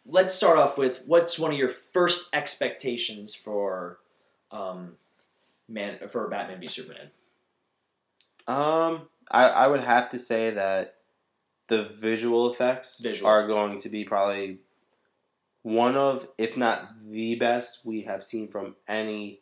[0.05, 3.99] let's start off with what's one of your first expectations for
[4.51, 4.93] um,
[5.67, 7.11] man for Batman v Superman?
[8.47, 9.01] Um,
[9.31, 10.95] I, I would have to say that
[11.67, 13.29] the visual effects Visual.
[13.29, 14.59] are going to be probably
[15.63, 19.41] one of, if not the best we have seen from any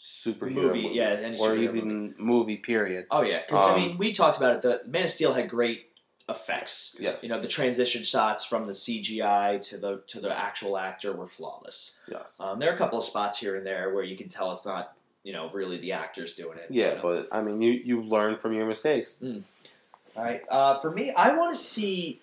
[0.00, 2.56] superhero Movie, movie, yeah, any or even movie.
[2.56, 3.06] Period.
[3.10, 4.62] Oh yeah, because I Um, mean we talked about it.
[4.62, 5.86] The Man of Steel had great
[6.28, 6.96] effects.
[7.00, 7.22] Yes.
[7.24, 11.26] You know the transition shots from the CGI to the to the actual actor were
[11.26, 11.98] flawless.
[12.10, 12.38] yes.
[12.40, 14.64] Um, there are a couple of spots here and there where you can tell it's
[14.66, 14.92] not
[15.24, 16.66] you know really the actors doing it.
[16.70, 19.18] Yeah, uh, but I mean, you you learn from your mistakes.
[20.16, 20.42] All right.
[20.50, 22.20] Uh, for me, I want to see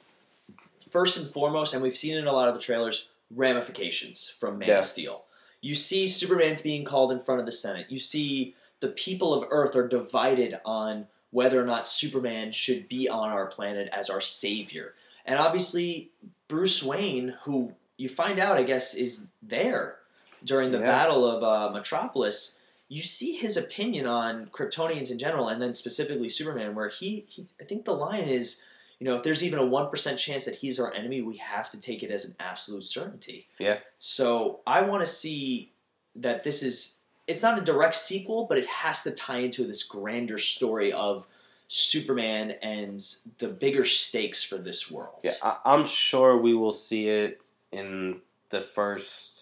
[0.90, 4.68] first and foremost, and we've seen in a lot of the trailers, ramifications from Man
[4.70, 4.80] Yeah.
[4.80, 5.24] of Steel.
[5.62, 7.88] You see Superman's being called in front of the Senate.
[7.90, 13.10] You see the people of Earth are divided on whether or not Superman should be
[13.10, 14.94] on our planet as our savior.
[15.26, 16.12] And obviously,
[16.48, 19.98] Bruce Wayne, who you find out, I guess, is there
[20.44, 20.86] during the Yeah.
[20.86, 22.60] Battle of uh, Metropolis.
[22.88, 27.48] You see his opinion on Kryptonians in general, and then specifically Superman, where he, he
[27.60, 28.62] I think the line is,
[29.00, 31.72] you know, if there's even a one percent chance that he's our enemy, we have
[31.72, 33.48] to take it as an absolute certainty.
[33.58, 33.80] Yeah.
[33.98, 35.72] So I want to see
[36.16, 39.84] that this is it's not a direct sequel, but it has to tie into this
[39.84, 41.28] grander story of
[41.68, 43.04] Superman and
[43.40, 45.20] the bigger stakes for this world.
[45.24, 49.35] Yeah, I, I'm sure we will see it in the first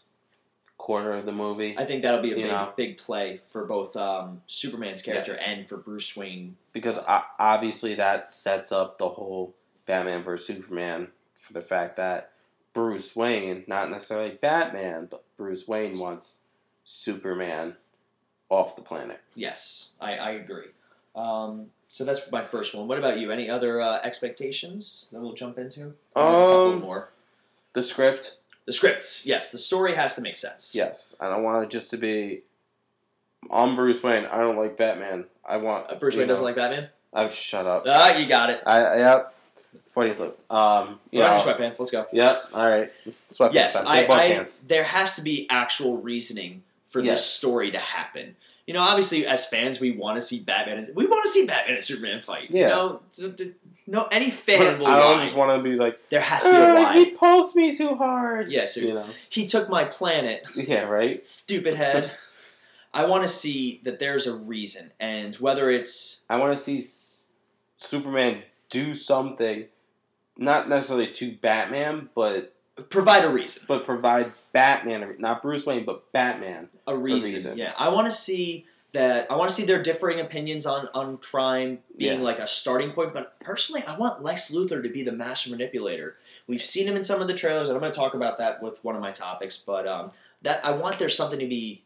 [0.83, 2.73] quarter of the movie I think that'll be a big, know.
[2.75, 5.41] big play for both um, Superman's character Yes.
[5.47, 6.57] and for Bruce Wayne.
[6.73, 9.53] because o- obviously that sets up the whole
[9.85, 12.31] Batman vs Superman for the fact that
[12.73, 16.39] Bruce Wayne, not necessarily Batman, but Bruce Wayne wants
[16.83, 17.75] Superman
[18.49, 19.21] off the planet.
[19.35, 20.67] Yes, I, I agree.
[21.15, 22.87] Um, so that's my first one.
[22.89, 23.31] What about you?
[23.31, 25.79] Any other uh, expectations that we'll jump into?
[25.81, 27.09] Have a couple Um, more.
[27.73, 30.73] The script, The scripts, yes, the story has to make sense.
[30.75, 31.15] yes.
[31.19, 32.41] I don't want it just to be.
[33.51, 34.25] I'm Bruce Wayne.
[34.25, 35.25] I don't like Batman.
[35.47, 36.87] I want Uh, Bruce Wayne doesn't like Batman.
[37.13, 37.83] I'm shut up.
[37.85, 38.61] Ah, you got it.
[38.65, 39.35] I yep.
[39.89, 40.39] Funny flip.
[40.49, 40.99] Um.
[41.11, 41.37] yeah.
[41.39, 41.79] Sweatpants.
[41.79, 42.07] Let's go.
[42.13, 42.45] Yep.
[42.53, 42.91] All right.
[43.31, 43.53] Sweatpants.
[43.53, 43.75] Yes.
[43.85, 47.19] I, I there has to be actual reasoning for Yes.
[47.19, 48.35] this story to happen.
[48.67, 50.77] You know, obviously, as fans, we want to see Batman.
[50.77, 52.51] And, we want to see Batman and Superman fight.
[52.51, 52.69] You Yeah.
[52.69, 53.53] know, D- d-
[53.87, 55.23] no, any fan will I don't lie.
[55.23, 55.99] just want to be like.
[56.09, 56.95] There has to be a "Uh, why.
[56.97, 58.47] he poked me too hard.
[58.49, 58.87] Yeah, seriously.
[58.87, 59.05] You know.
[59.29, 60.45] He took my planet.
[60.55, 60.83] Yeah.
[60.83, 61.25] Right.
[61.41, 62.11] Stupid head.
[62.93, 66.77] I want to see that there's a reason, and whether it's I want to see
[66.77, 67.25] S-
[67.77, 69.65] Superman do something,
[70.37, 72.53] not necessarily to Batman, but
[72.89, 73.65] provide a reason.
[73.67, 76.69] but provide Batman, a- not Bruce Wayne, but Batman.
[76.87, 77.31] A reason.
[77.33, 77.57] reason.
[77.57, 79.31] Yeah, I want to see that.
[79.31, 82.23] I want to see their differing opinions on on crime being Yeah.
[82.25, 83.13] like a starting point.
[83.13, 86.17] But personally, I want Lex Luthor to be the master manipulator.
[86.47, 88.61] We've seen him in some of the trailers, and I'm going to talk about that
[88.61, 89.57] with one of my topics.
[89.57, 90.11] But um,
[90.41, 91.83] that I want there's something to be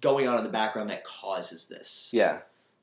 [0.00, 2.10] going on in the background that causes this.
[2.12, 2.38] Yeah,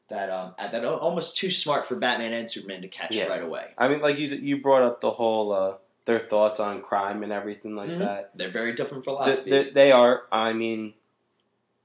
[0.07, 3.25] That um, that almost too smart for Batman and Superman to catch Yeah.
[3.27, 3.65] right away.
[3.77, 5.73] I mean, like you you brought up the whole uh,
[6.09, 7.99] their thoughts on crime and everything like Mhm.
[7.99, 8.31] that.
[8.35, 9.45] They're very different philosophies.
[9.65, 10.23] th- they are.
[10.31, 10.95] I mean,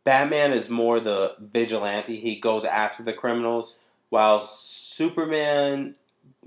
[0.05, 2.17] Batman is more the vigilante.
[2.19, 3.77] He goes after the criminals,
[4.09, 5.95] while Superman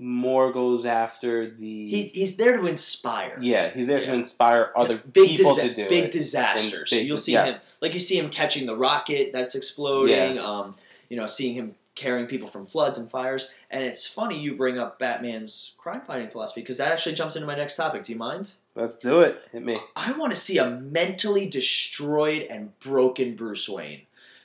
[0.00, 1.88] more goes after the.
[1.88, 3.36] he, he's there to inspire.
[3.40, 6.10] yeah, he's there to inspire other big people disa- to do big it.
[6.12, 6.90] disasters.
[6.90, 7.68] Big- You'll see yes.
[7.68, 10.38] him like you see him catching the rocket that's exploding.
[10.38, 10.74] Um,
[11.08, 13.50] you know, seeing him carrying people from floods and fires.
[13.70, 17.46] And it's funny you bring up Batman's crime fighting philosophy because that actually jumps into
[17.46, 18.04] my next topic.
[18.04, 18.54] Do you mind?
[18.74, 19.42] Let's do it.
[19.52, 19.78] Hit me.
[19.96, 24.02] I want to see a mentally destroyed and broken Bruce Wayne.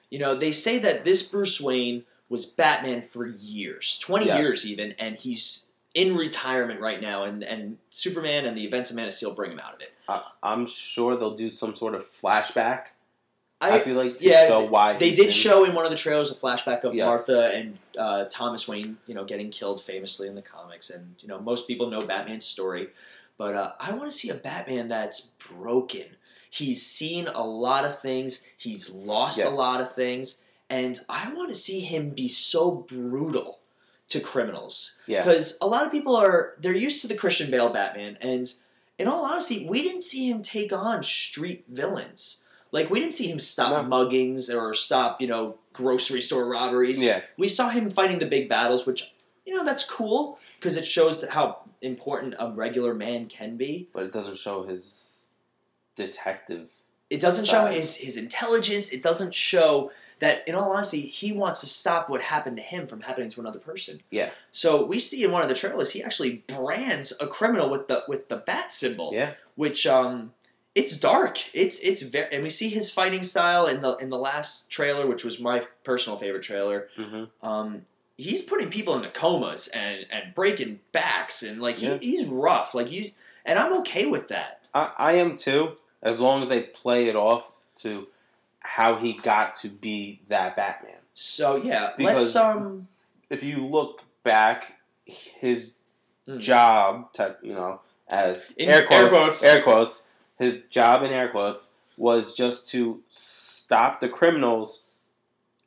[0.09, 4.39] You know, they say that this Bruce Wayne was Batman for years, 20 Yes.
[4.39, 8.95] years even, and he's in retirement right now, and, and Superman and the events of
[8.95, 9.93] Man of Steel bring him out of it.
[10.09, 12.85] I, I'm sure they'll do some sort of flashback.
[13.63, 15.91] I, I, feel like to yeah, show why They did in- show in one of
[15.91, 17.05] the trailers a flashback of Yes.
[17.05, 21.27] Martha and uh, Thomas Wayne, you know, getting killed famously in the comics, and you
[21.27, 22.87] know most people know Batman's story,
[23.37, 26.05] but uh, I want to see a Batman that's broken.
[26.49, 28.43] He's seen a lot of things.
[28.57, 29.55] He's lost Yes.
[29.55, 33.59] a lot of things, and I want to see him be so brutal
[34.09, 37.69] to criminals Yeah, because a lot of people are they're used to the Christian Bale
[37.69, 38.51] Batman, and
[38.99, 42.42] in all honesty, we didn't see him take on street villains.
[42.73, 43.89] Like we didn't see him stop No.
[43.89, 47.01] muggings or stop, you know, grocery store robberies.
[47.01, 49.13] yeah, We saw him fighting the big battles, which
[49.45, 53.87] you know that's cool because it shows how important a regular man can be.
[53.93, 55.29] but it doesn't show his
[55.95, 56.69] detective.
[57.09, 58.91] It doesn't show his his intelligence.
[58.91, 62.87] It doesn't show that, in all honesty, he wants to stop what happened to him
[62.87, 63.99] from happening to another person.
[64.09, 64.29] Yeah.
[64.51, 68.03] So we see in one of the trailers, he actually brands a criminal with the
[68.07, 69.11] with the bat symbol.
[69.13, 70.31] Yeah, which um
[70.75, 74.17] it's dark it's it's very and we see his fighting style in the in the
[74.17, 77.81] last trailer which was my personal favorite trailer hmm um
[78.17, 81.97] he's putting people into comas and and breaking backs and like he, Yeah.
[81.99, 83.11] he's rough like you
[83.45, 85.73] and i'm okay with that I, I am too.
[86.01, 88.07] As long as they play it off to
[88.61, 90.97] how he got to be that Batman.
[91.13, 92.87] so yeah Because- let's um
[93.29, 95.75] If you look back, his
[96.27, 96.39] Mm.
[96.39, 100.05] job, to, you know, as in air quotes, air quotes air quotes,
[100.43, 104.81] his job in air quotes was just to stop the criminals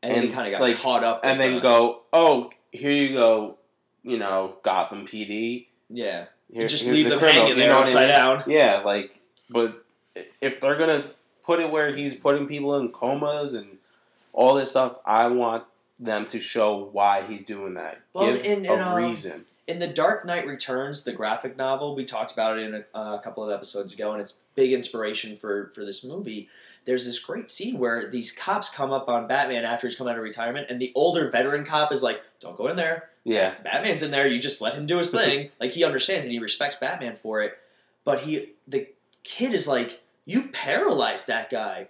[0.03, 3.12] and, and, kind of got like, caught up and then the- go, oh, here you
[3.14, 3.57] go,
[4.03, 5.66] you know, Gotham PD.
[5.89, 8.16] yeah Here, just leave the them criminal," hanging you there know what I upside mean?
[8.16, 9.18] down Yeah, like,
[9.51, 9.85] but
[10.41, 11.05] if they're gonna
[11.45, 13.79] put it where he's putting people in comas and
[14.33, 15.64] all this stuff, I want
[15.99, 18.01] them to show why he's doing that.
[18.12, 19.45] Well, Give and- a um, reason.
[19.67, 23.17] In the Dark Knight Returns, the graphic novel, we talked about it in a, uh,
[23.17, 26.49] a couple of episodes ago, and it's big inspiration for for this movie.
[26.85, 30.17] There's this great scene where these cops come up on Batman after he's come out
[30.17, 33.11] of retirement, and the older veteran cop is like, "Don't go in there.
[33.25, 34.29] Yeah, Batman's in there.
[34.29, 37.41] You just let him do his thing." like he understands and he respects Batman for
[37.43, 37.59] it.
[38.05, 38.89] But he, the
[39.25, 41.89] kid, is like, "You paralyzed that guy,"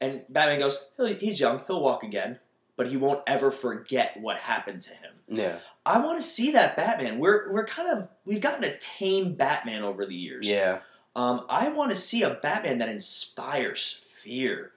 [0.00, 0.84] and Batman goes,
[1.20, 1.62] "He's young.
[1.68, 2.40] He'll walk again."
[2.74, 5.12] But he won't ever forget what happened to him.
[5.28, 7.18] yeah, I want to see that Batman.
[7.18, 10.48] We're we're kind of we've gotten a tame Batman over the years.
[10.48, 10.78] yeah,
[11.16, 14.72] Um, I want to see a Batman that inspires fear.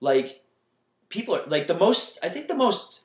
[0.00, 0.42] Like
[1.08, 2.18] people are like the most.
[2.22, 3.00] I think the most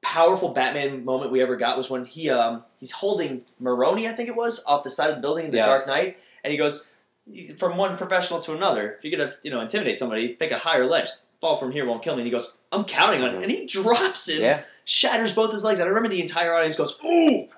[0.00, 4.28] powerful Batman moment we ever got was when he um he's holding Maroni, I think
[4.28, 5.86] it was, off the side of the building in the Yes.
[5.86, 6.88] Dark Knight, and he goes
[7.58, 8.92] from one professional to another.
[8.92, 11.08] If you're gonna you know intimidate somebody, pick a higher ledge.
[11.40, 12.22] Fall from here won't kill me.
[12.22, 13.82] And he goes, I'm counting on it, and he mm-hmm.
[13.82, 14.62] drops him yeah.
[14.84, 15.80] shatters both his legs.
[15.80, 17.48] And I remember the entire audience goes, "Ooh!"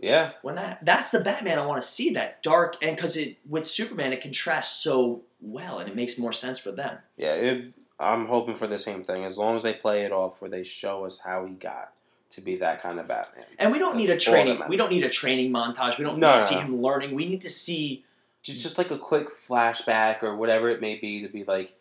[0.00, 0.32] Yeah.
[0.42, 2.10] When that that's the Batman I want to see.
[2.10, 6.32] That dark and because it with Superman it contrasts so well and it makes more
[6.32, 6.98] sense for them.
[7.16, 7.34] Yeah.
[7.34, 9.24] It, I'm hoping for the same thing.
[9.24, 11.92] As long as they play it off where they show us how he got
[12.30, 13.44] to be that kind of Batman.
[13.58, 14.62] And we don't need a That's all that training.
[14.68, 15.98] We don't need a training montage.
[15.98, 16.60] We don't No, need to no, see no.
[16.62, 17.14] him learning.
[17.14, 18.04] We need to see.
[18.44, 21.74] Just just like a quick flashback or whatever it may be to be like,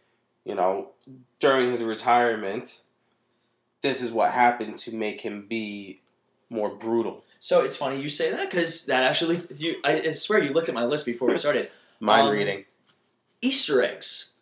[0.46, 0.90] you know,
[1.40, 2.82] during his retirement,
[3.82, 6.02] this is what happened to make him be
[6.50, 7.24] more brutal.
[7.40, 9.76] So it's funny you say that because that actually leads- you.
[9.84, 11.70] I, I swear you looked at my list before we started.
[12.00, 12.66] Mind Um, reading.
[13.42, 14.33] Easter eggs.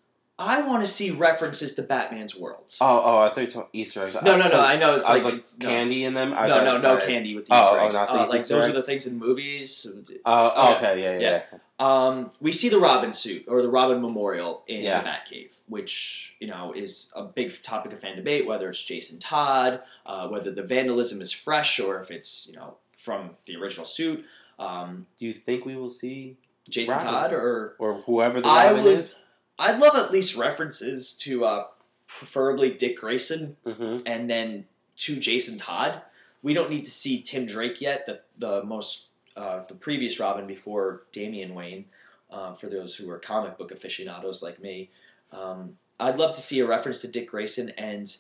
[0.41, 2.77] I want to see references to Batman's worlds.
[2.81, 4.15] Oh, oh, I thought you were talking Easter eggs.
[4.21, 4.59] no, no, no.
[4.59, 5.67] I know it's I like, like it's- no.
[5.67, 6.33] candy in them.
[6.33, 7.93] I No, no, no candy with Oh, Easter oh, eggs.
[7.95, 9.87] not Uh, these like Easter those are the things in movies.
[10.25, 11.19] Oh, okay, yeah, yeah.
[11.19, 11.43] Yeah.
[11.53, 11.57] yeah.
[11.79, 15.01] Um, we see the Robin suit or the Robin Memorial in Yeah.
[15.01, 18.45] the Batcave, which you know is a big topic of fan debate.
[18.45, 22.75] Whether it's Jason Todd, uh, whether the vandalism is fresh or if it's you know
[22.93, 24.23] from the original suit.
[24.59, 26.37] Um, Do you think we will see
[26.69, 27.11] Jason Robin.
[27.11, 29.15] Todd or or whoever the I Robin would- is?
[29.61, 31.65] I'd love at least references to uh,
[32.07, 33.99] preferably Dick Grayson Mm-hmm.
[34.05, 34.65] and then
[34.97, 36.01] to Jason Todd.
[36.43, 39.05] We don't need to see Tim Drake yet, the the most
[39.37, 41.85] uh, the previous Robin before Damian Wayne.
[42.29, 44.89] Uh, for those who are comic book aficionados like me,
[45.33, 48.15] um, I'd love to see a reference to Dick Grayson, and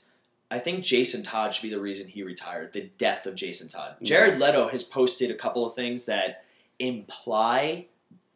[0.51, 2.73] I think Jason Todd should be the reason he retired.
[2.73, 3.95] The death of Jason Todd.
[4.03, 6.43] Jared Leto has posted a couple of things that
[6.77, 7.85] imply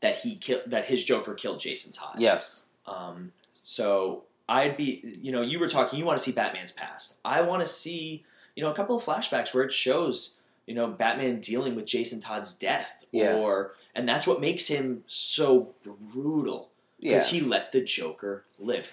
[0.02, 2.16] that he killed that his Joker killed Jason Todd.
[2.20, 2.64] Yes.
[2.88, 3.32] Um,
[3.64, 7.20] so I'd be, you know, you were talking, you want to see Batman's past.
[7.26, 8.24] I want to see,
[8.56, 12.22] you know, a couple of flashbacks where it shows, you know, Batman dealing with Jason
[12.22, 13.36] Todd's death, Yeah.
[13.36, 16.70] or and that's what makes him so brutal
[17.00, 17.14] Yeah.
[17.14, 18.92] because he let the Joker live.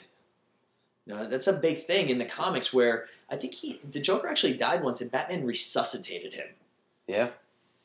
[1.07, 4.29] You know, that's a big thing in the comics where I think he, the Joker
[4.29, 6.49] actually died once, and Batman resuscitated him.
[7.09, 7.31] Yeah.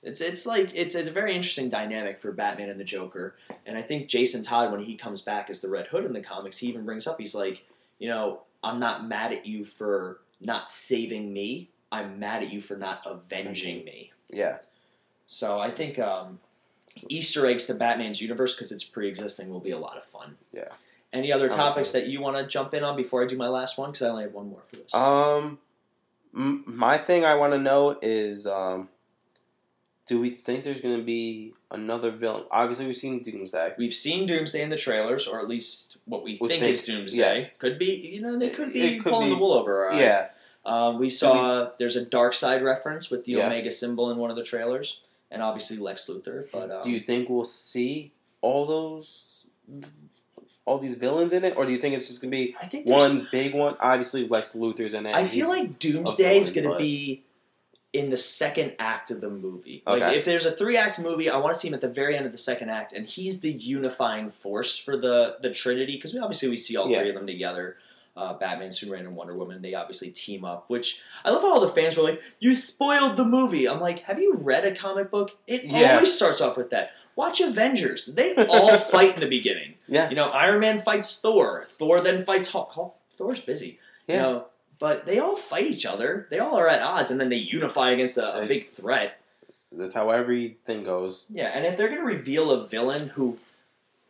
[0.04, 3.36] It's it's like it's, it's a very interesting dynamic for Batman and the Joker,
[3.66, 6.22] and I think Jason Todd when he comes back as the Red Hood in the
[6.22, 7.66] comics, he even brings up he's like,
[8.00, 11.70] you know, I'm not mad at you for not saving me.
[11.92, 14.12] I'm mad at you for not avenging me.
[14.30, 14.58] Yeah.
[15.28, 16.40] So I think um,
[17.10, 20.36] Easter eggs to Batman's universe because it's pre-existing will be a lot of fun.
[20.54, 20.70] Yeah.
[21.14, 23.48] Any other I'm topics that you want to jump in on before I do my
[23.48, 23.92] last one?
[23.92, 24.94] Because I only have one more for this.
[24.94, 25.60] Um,
[26.36, 28.90] m- my thing I want to know is, um,
[30.08, 32.44] do we think there's going to be another villain?
[32.50, 33.74] Obviously, we've seen Doomsday.
[33.78, 36.86] We've seen Doomsday in the trailers, or at least what we, We think, think- is
[36.86, 37.18] Doomsday.
[37.18, 37.58] yes.
[37.58, 40.00] Could be, you know, they could be could pulling be- the wool over our eyes.
[40.00, 40.28] Yeah.
[40.66, 43.46] Um, we saw there's a Darkseid reference with the Yeah.
[43.48, 45.02] Omega symbol in one of the trailers,
[45.32, 46.46] and obviously Lex Luthor.
[46.52, 49.46] But um, Do you think we'll see all those,
[50.66, 52.66] all these villains in it, or do you think it's just going to be I
[52.66, 53.76] think one big one?
[53.80, 55.16] Obviously, Lex Luthor's in it.
[55.16, 57.24] I feel like Doomsday is going to but- be
[57.98, 59.82] in the second act of the movie.
[59.86, 60.18] Like Okay.
[60.18, 62.26] if there's a three act movie, I want to see him at the very end
[62.26, 66.20] of the second act, and he's the unifying force for the the Trinity because we
[66.20, 67.00] obviously we see all Yeah.
[67.00, 67.76] three of them together.
[68.16, 69.62] Uh, Batman, Superman, and Wonder Woman.
[69.62, 73.16] They obviously team up, which I love how all the fans were like, "You spoiled
[73.16, 75.38] the movie." I'm like, "Have you read a comic book?
[75.46, 75.94] It Yeah.
[75.96, 76.92] always starts off with that.
[77.16, 78.08] Watch Avengers.
[78.08, 79.76] They all fight in the beginning.
[79.88, 81.68] yeah, You know, Iron Man fights Thor.
[81.78, 82.72] Thor then fights Hulk.
[82.72, 83.80] Hulk Thor's busy.
[84.08, 84.16] yeah.
[84.16, 84.46] You know,
[84.80, 86.28] but they all fight each other.
[86.30, 89.20] They all are at odds, and then they unify against a, a big threat.
[89.72, 91.26] That's how everything goes.
[91.30, 93.38] Yeah, and if they're going to reveal a villain who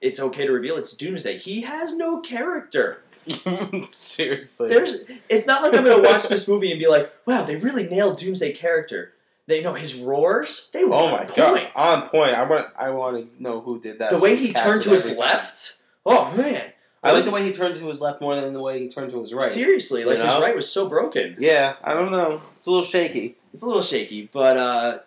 [0.01, 1.38] it's okay to reveal, it's Doomsday.
[1.38, 3.01] He has no character.
[3.89, 4.70] Seriously.
[4.70, 5.01] There's.
[5.30, 7.88] It's not like I'm going to watch this movie and be like, "Wow, they really
[7.88, 9.13] nailed Doomsday character."
[9.47, 10.70] They know his roars.
[10.74, 11.72] They were oh my god!
[11.76, 12.32] On point.
[12.32, 12.68] I want.
[12.78, 14.11] I want to know who did that.
[14.11, 15.18] the so way he turned to his time.
[15.18, 15.80] left.
[16.05, 16.72] Oh man!
[17.04, 19.12] I like the way he turned to his left more than the way he turned
[19.12, 19.50] to his right.
[19.50, 21.36] Seriously, like You his right was so broken.
[21.39, 22.41] Yeah, I don't know.
[22.56, 23.36] It's a little shaky.
[23.54, 25.00] It's a little shaky, but uh,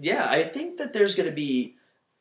[0.00, 1.74] yeah, I think that there's going to be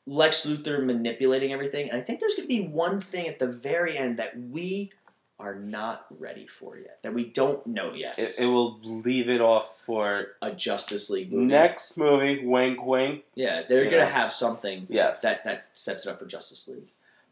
[0.05, 3.47] Lex Luthor manipulating everything, and I think there's going to be one thing at the
[3.47, 4.91] very end that we
[5.39, 8.17] are not ready for yet, that we don't know yet.
[8.17, 11.45] It, it will leave it off for a Justice League movie.
[11.45, 12.43] next movie.
[12.43, 13.23] Wink, wink.
[13.35, 15.21] yeah, they're going to have something Yes.
[15.21, 16.87] that that sets it up for Justice League.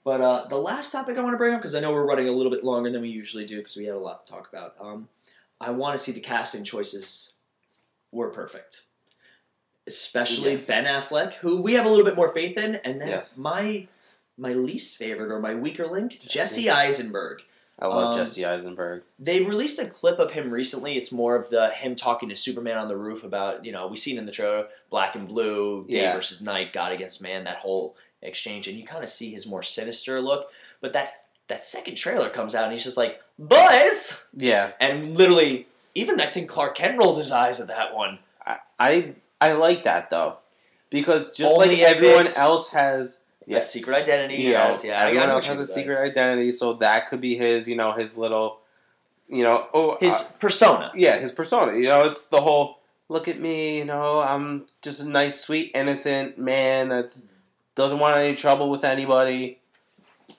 [0.06, 2.30] But uh, the last topic I want to bring up, because I know we're running
[2.30, 4.48] a little bit longer than we usually do, because we had a lot to talk
[4.48, 4.76] about.
[4.80, 5.10] Um,
[5.60, 7.34] I want to see the casting choices
[8.12, 8.84] were perfect,
[9.88, 10.68] especially Yes.
[10.68, 13.38] Ben Affleck, who we have a little bit more faith in, and then Yes.
[13.38, 13.88] my
[14.38, 16.70] my least favorite or my weaker link, Jesse.
[16.70, 17.42] Eisenberg.
[17.80, 19.04] I love Um, Jesse Eisenberg.
[19.18, 20.98] They released a clip of him recently.
[20.98, 23.96] It's more of the him talking to Superman on the roof about you know we
[23.98, 26.14] seen in the trailer black and blue, day Yeah.
[26.14, 27.96] versus night, God against man, that whole
[28.26, 30.50] exchange, and you kind of see his more sinister look.
[30.82, 31.14] But that
[31.48, 36.26] that second trailer comes out and he's just like boys, Yeah, and literally even I
[36.26, 38.20] think Clark Kent rolled his eyes at that one.
[38.46, 40.38] I, I I like that though.
[40.90, 44.42] because just Only like everyone else has, Yeah, secret identity.
[44.42, 45.06] you know, yeah.
[45.06, 48.60] Everyone else has a secret identity, so that could be his, you know, his little,
[49.30, 50.92] you know, oh, His uh, persona.
[50.96, 51.74] yeah, his persona.
[51.78, 53.78] You know, it's the whole look at me.
[53.80, 57.16] You know, I'm just a nice, sweet, innocent man that
[57.76, 59.60] doesn't want any trouble with anybody.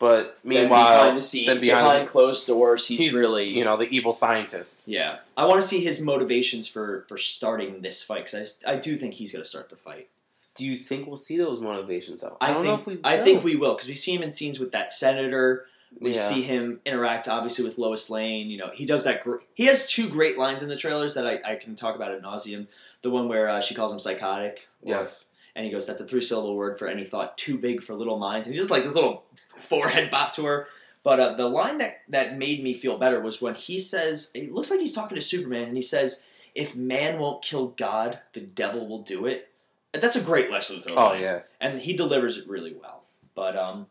[0.00, 3.46] But Then meanwhile, behind the scenes, then behind behind, the- closed doors, he's, he's, really
[3.48, 4.82] you know, the evil scientist.
[4.84, 8.76] Yeah, I want to see his motivations for for starting this fight because I, I
[8.76, 10.08] do think he's going to start the fight.
[10.56, 12.36] Do you think we'll see those motivations though?
[12.40, 12.98] I, don't think know if we.
[13.04, 15.66] I think we will because we see him in scenes with that senator.
[16.00, 16.20] We Yeah.
[16.20, 18.50] see him interact obviously with Lois Lane.
[18.50, 19.22] You know, he does that.
[19.22, 22.10] Gr- he has two great lines in the trailers that I, I can talk about
[22.10, 22.66] at nauseum.
[23.02, 24.66] The one where uh, she calls him psychotic.
[24.82, 25.26] or- Yes.
[25.56, 28.18] And he goes, "That's a three syllable word for any thought too big for little
[28.18, 29.24] minds." And he just like this little
[29.56, 30.68] forehead bop to her.
[31.02, 34.52] But uh, the line that that made me feel better was when he says, "It
[34.52, 38.40] looks like he's talking to Superman," and he says, "If man won't kill God, the
[38.40, 39.48] devil will do it."
[39.94, 41.40] And That's a great Lex Luthor Oh line yeah.
[41.58, 43.04] and he delivers it really well.
[43.34, 43.86] But um,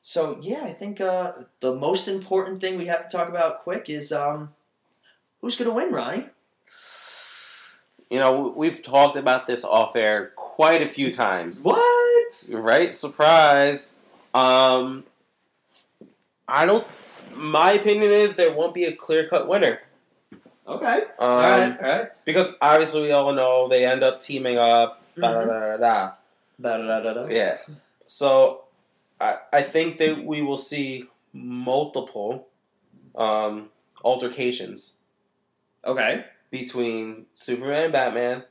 [0.00, 3.90] so yeah, I think uh, the most important thing we have to talk about quick
[3.90, 4.54] is um,
[5.42, 6.26] who's gonna win, Ronnie?
[8.12, 11.62] You know, we've talked about this off air quite a few times.
[11.62, 12.34] What?
[12.46, 12.92] Right?
[12.92, 13.94] Surprise.
[14.34, 15.04] Um,
[16.46, 16.86] I don't.
[17.34, 19.80] My opinion is there won't be a clear cut winner.
[20.68, 20.96] Okay.
[20.96, 21.82] Um, all right.
[21.82, 22.08] All right.
[22.26, 25.02] Because obviously we all know they end up teaming up.
[25.18, 25.46] Da, da, Mhm.
[25.46, 26.12] da, da,
[26.60, 27.22] Da-da-da-da-da.
[27.24, 27.28] da.
[27.32, 27.56] Yeah.
[28.06, 28.64] So
[29.18, 32.46] I I think that we will see multiple
[33.14, 33.70] um,
[34.04, 34.96] altercations
[35.86, 36.26] Okay.
[36.52, 38.44] Between Superman and Batman,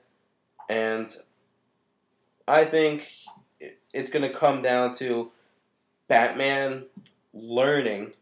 [0.68, 1.08] and
[2.48, 3.08] I think
[3.94, 5.32] it's going to come down to
[6.10, 6.86] Batman
[7.32, 8.14] learning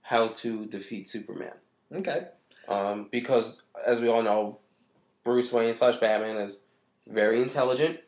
[0.00, 1.52] how to defeat Superman.
[1.94, 2.26] Okay.
[2.68, 4.58] Um, because, as we all know,
[5.24, 6.60] Bruce Wayne slash Batman is
[7.06, 8.00] very intelligent,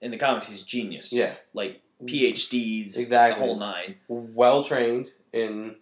[0.00, 1.12] In the comics, he's genius.
[1.12, 1.34] Yeah.
[1.54, 2.98] Like PhDs.
[2.98, 3.40] Exactly.
[3.40, 3.94] The whole nine.
[4.08, 5.76] well trained in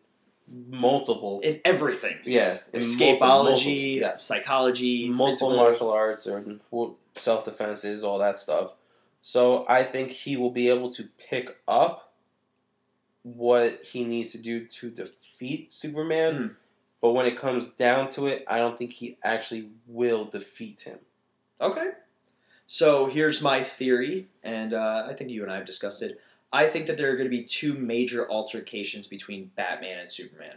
[0.50, 2.18] multiple, In everything.
[2.24, 4.24] yeah, in Escapology, multiple- yes.
[4.24, 6.44] psychology, multiple physical- martial arts or
[7.14, 8.74] self defenses, all that stuff.
[9.22, 12.14] So I think he will be able to pick up
[13.22, 16.34] what he needs to do to defeat Superman.
[16.34, 16.56] Mhm.
[17.02, 20.98] But when it comes down to it, I don't think he actually will defeat him.
[21.60, 21.90] Okay.
[22.66, 26.20] So here's my theory, and uh, I think you and I have discussed it.
[26.52, 30.56] I think that there are going to be two major altercations between Batman and Superman.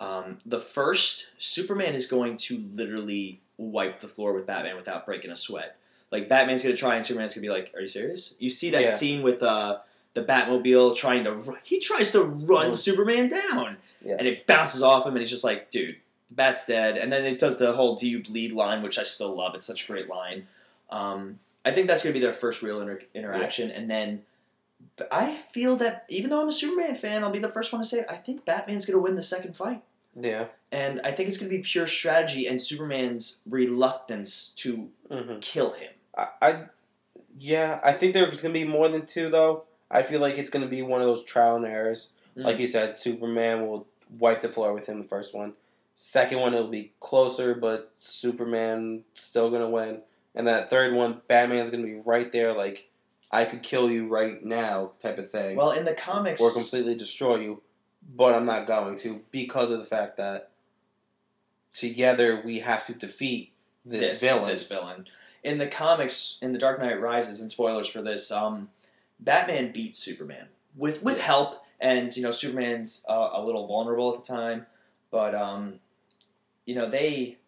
[0.00, 5.30] Um, the first, Superman is going to literally wipe the floor with Batman without breaking
[5.30, 5.76] a sweat.
[6.10, 8.50] Like Batman's going to try, and Superman's going to be like, "Are you serious?" You
[8.50, 8.90] see that Yeah.
[8.90, 9.78] scene with uh,
[10.14, 12.76] the Batmobile trying to ru- he tries to run Mhm.
[12.76, 14.16] Superman down, Yes.
[14.18, 15.96] and it bounces off him, and he's just like, "Dude,
[16.30, 19.34] Bat's dead." And then it does the whole "Do you bleed?" line, which I still
[19.34, 19.54] love.
[19.54, 20.48] It's such a great line.
[20.90, 24.22] Um, I think that's going to be their first real inter- interaction, and then
[25.10, 27.88] I feel that even though I'm a Superman fan, I'll be the first one to
[27.88, 29.82] say it, I think Batman's going to win the second fight,
[30.14, 30.46] yeah.
[30.70, 35.72] and I think it's going to be pure strategy and Superman's reluctance to hmm kill
[35.72, 35.90] him.
[36.16, 36.62] I, I,
[37.38, 39.64] yeah, I think there's gonna be more than two though.
[39.90, 42.12] I feel like it's gonna be one of those trial and errors.
[42.36, 42.44] Mm.
[42.44, 43.86] Like you said, Superman will
[44.18, 45.54] wipe the floor with him the first one.
[45.94, 50.02] Second one, it'll be closer, but Superman still gonna win.
[50.34, 52.90] And that third one, Batman's gonna be right there, like
[53.32, 56.94] I could kill you right now, type of thing, Well, in the comics, or completely
[56.94, 57.62] destroy you,
[58.14, 60.50] but I'm not going to because of the fact that
[61.72, 63.52] together we have to defeat
[63.84, 64.44] this, villain.
[64.44, 65.06] This villain.
[65.42, 68.68] In the comics, in the Dark Knight Rises, and spoilers for this, um,
[69.18, 71.26] Batman beats Superman with with Yes.
[71.26, 74.66] help, and you know Superman's uh, a little vulnerable at the time,
[75.10, 75.80] but um,
[76.66, 77.38] you know they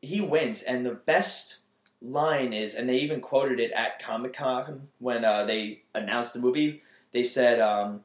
[0.00, 1.58] he wins, and the best
[2.04, 6.40] line is, and they even quoted it at Comic Con when uh, they announced the
[6.40, 6.82] movie.
[7.12, 8.04] They said um,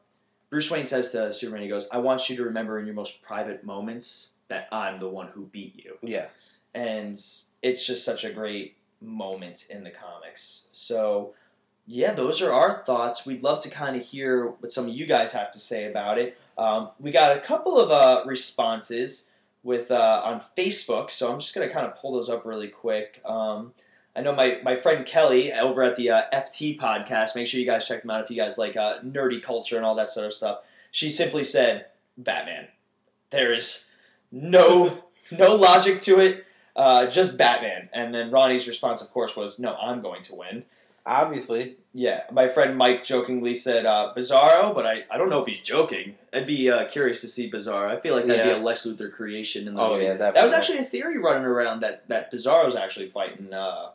[0.49, 3.21] Bruce Wayne says to Superman, he goes, "I want you to remember in your most
[3.21, 6.59] private moments that I'm the one who beat you." Yes.
[6.73, 7.21] and
[7.61, 10.67] it's just such a great moment in the comics.
[10.71, 11.33] So,
[11.87, 13.25] yeah, those are our thoughts.
[13.25, 16.17] We'd love to kind of hear what some of you guys have to say about
[16.17, 16.37] it.
[16.57, 19.29] Um, we got a couple of uh, responses
[19.63, 23.21] with uh, on Facebook, so I'm just gonna kind of pull those up really quick.
[23.25, 23.73] Um,
[24.19, 27.35] I know my, my friend Kelly over at the uh, FT podcast.
[27.35, 29.85] Make sure you guys check them out if you guys like uh, nerdy culture and
[29.85, 30.59] all that sort of stuff.
[30.91, 31.85] She simply said,
[32.17, 32.67] "Batman."
[33.29, 33.89] There is
[34.29, 36.45] no no logic to it.
[36.75, 37.87] Uh, just Batman.
[37.93, 40.65] And then Ronnie's response, of course, was, "No, I'm going to win."
[41.05, 41.77] Obviously.
[41.93, 45.59] Yeah, my friend Mike jokingly said uh, Bizarro, but I, I don't know if he's
[45.61, 46.15] joking.
[46.33, 47.87] I'd be uh, curious to see Bizarro.
[47.89, 48.53] I feel like that'd Yeah.
[48.55, 50.03] be a Lex Luthor creation in the Oh, movie.
[50.05, 53.89] yeah, That was actually a theory running around that that Bizarro's actually fighting uh,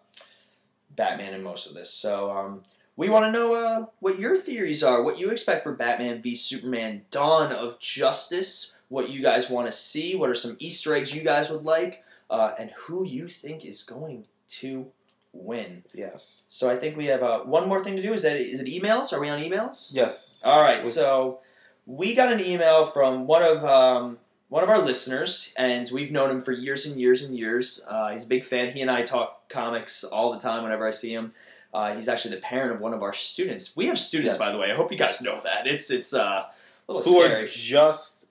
[0.97, 1.91] Batman in most of this.
[1.91, 2.63] So um,
[2.97, 6.35] we want to know uh, what your theories are, what you expect for Batman v
[6.35, 8.75] Superman: Dawn of Justice.
[8.89, 10.15] What you guys want to see?
[10.15, 12.05] What are some Easter eggs you guys would like?
[12.31, 14.27] Uh, and who you think is going
[14.61, 14.87] to
[15.33, 15.83] win?
[15.93, 16.47] Yes.
[16.49, 18.13] So I think we have uh, one more thing to do.
[18.13, 19.13] Is that is it emails?
[19.13, 19.91] Are we on emails?
[19.93, 20.41] Yes.
[20.45, 21.41] All right, We- so
[21.87, 24.19] we got an email from one of um,
[24.55, 27.85] one of our listeners, and we've known him for years and years and years.
[27.89, 28.71] Uh, he's a big fan.
[28.71, 31.33] He and I talk comics all the time whenever I see him.
[31.73, 33.77] Uh, he's actually the parent of one of our students.
[33.77, 34.39] We have students, Yes.
[34.39, 34.71] by the way.
[34.71, 35.67] I hope you guys know that.
[35.67, 36.45] It's it's uh,
[36.89, 37.17] a little scary.
[37.17, 37.43] Who scary.
[37.43, 38.27] are just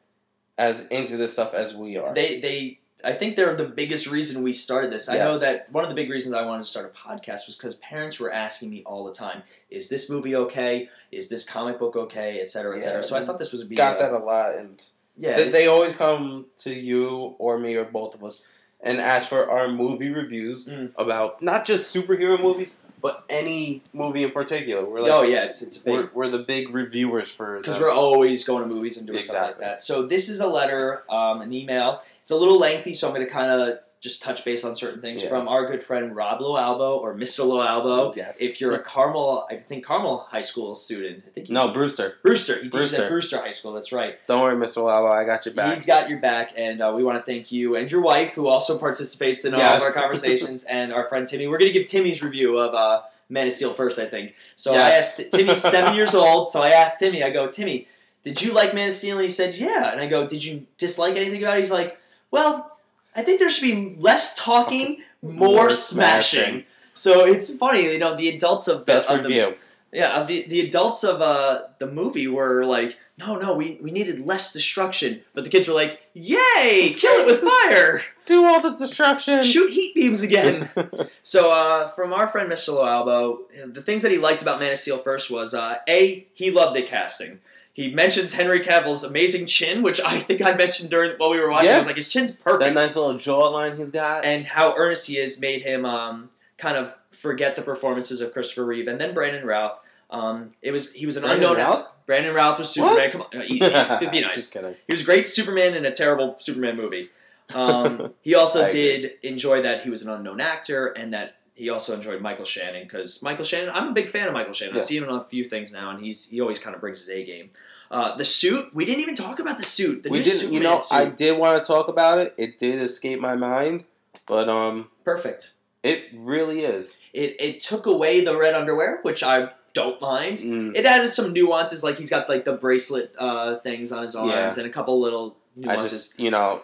[0.57, 2.13] as into this stuff as we are.
[2.13, 5.09] They they I think they're the biggest reason we started this.
[5.09, 7.57] I know that one of the big reasons I wanted to start a podcast was
[7.57, 10.88] because parents were asking me all the time, "Is this movie okay?
[11.11, 13.01] Is this comic book okay?" Et cetera, et Yeah.
[13.01, 14.82] So I thought this was a be got that a lot, and
[15.18, 18.43] Yeah, they, they always come to you or me or both of us
[18.82, 20.91] and ask for our movie reviews Mm.
[20.97, 24.84] about not just superhero movies, but any movie in particular.
[24.86, 28.43] We're like, oh yeah, it's it's we're, we're the big reviewers for because we're always
[28.45, 29.84] going to movies and doing stuff like that.
[29.84, 32.01] So this is a letter, um, an email.
[32.22, 34.99] It's a little lengthy, so I'm going to kind of just touch base on certain
[35.01, 35.30] things Yeah.
[35.30, 37.45] from our good friend Rob Loalbo or Mr.
[37.45, 38.14] Loalbo.
[38.16, 38.38] yes.
[38.41, 41.24] If you're a Carmel, I think Carmel High School student.
[41.26, 42.56] I think he's no Brewster, Brewster.
[42.56, 43.04] He teaches Brewster.
[43.06, 43.72] at Brewster High School.
[43.72, 44.16] That's right.
[44.28, 44.84] don't worry, Mr.
[44.84, 45.74] Lava, I got your back.
[45.74, 48.47] He's got your back, and uh, we want to thank you and your wife, who
[48.47, 51.47] also participates in all of our conversations, and our friend Timmy.
[51.47, 54.36] We're going to give Timmy's review of uh, Man of Steel first, I think.
[54.58, 57.24] So I asked Timmy's seven years old, so I asked Timmy.
[57.24, 57.88] I go, Timmy,
[58.26, 59.16] did you like Man of Steel?
[59.18, 59.91] And he said, Yeah.
[59.93, 61.62] And I go, Did you dislike anything about it?
[61.62, 61.97] He's like,
[62.32, 62.72] Well,
[63.16, 66.39] I think there should be less talking, more, More smashing.
[66.41, 66.64] smashing.
[66.93, 69.55] So it's funny, you know, the adults of the, Best of the review.
[69.91, 74.26] yeah, the the adults of uh, the movie were like, no, no, we, we needed
[74.26, 78.76] less destruction, but the kids were like, yay, kill it with fire, Do all the
[78.76, 79.43] destruction.
[79.43, 80.70] shoot heat beams again.
[81.24, 82.74] so uh, from our friend Mr.
[82.74, 83.39] Loalbo,
[83.74, 86.76] the things that he liked about Man of Steel first was uh, a he loved
[86.76, 87.39] the casting.
[87.74, 91.49] He mentions Henry Cavill's amazing chin, which I think I mentioned during while we were
[91.49, 91.71] watching.
[91.71, 94.26] I was like, his chin's perfect that nice little jawline he's got.
[94.26, 98.63] and how earnest he is made him um, kind of forget the performances of Christopher
[98.65, 99.80] Reeve and then Brandon Routh.
[100.11, 101.65] Um, it was he was an Brandon unknown.
[101.65, 101.88] Routh?
[102.05, 103.11] Brandon Routh was Superman.
[103.11, 103.65] Come on, uh, easy.
[103.65, 104.36] It'd be nice.
[104.36, 104.76] Just kidding.
[104.88, 107.09] He was a great Superman in a terrible Superman movie.
[107.55, 111.93] Um, he also did enjoy that he was an unknown actor and that he also
[111.93, 113.70] enjoyed Michael Shannon because Michael Shannon.
[113.74, 114.76] I'm a big fan of Michael Shannon.
[114.76, 114.82] Yeah.
[114.82, 116.99] I see him on a few things now, and he's he always kind of brings
[116.99, 117.49] his A game.
[117.91, 118.74] Uh, the suit.
[118.74, 120.01] We didn't even talk about the suit.
[120.04, 120.39] The we new didn't.
[120.39, 120.95] Superman You know, suit.
[120.95, 122.34] I did want to talk about it.
[122.38, 123.84] It did escape my mind,
[124.28, 125.54] but um, Perfect.
[125.84, 126.99] it really is.
[127.14, 130.38] It it took away the red underwear, which I don't mind.
[130.39, 134.16] Mm, It added some nuances, like he's got like the bracelet uh, things on his
[134.16, 134.64] arms Yeah.
[134.64, 135.38] and a couple little
[135.68, 136.62] I just, you know,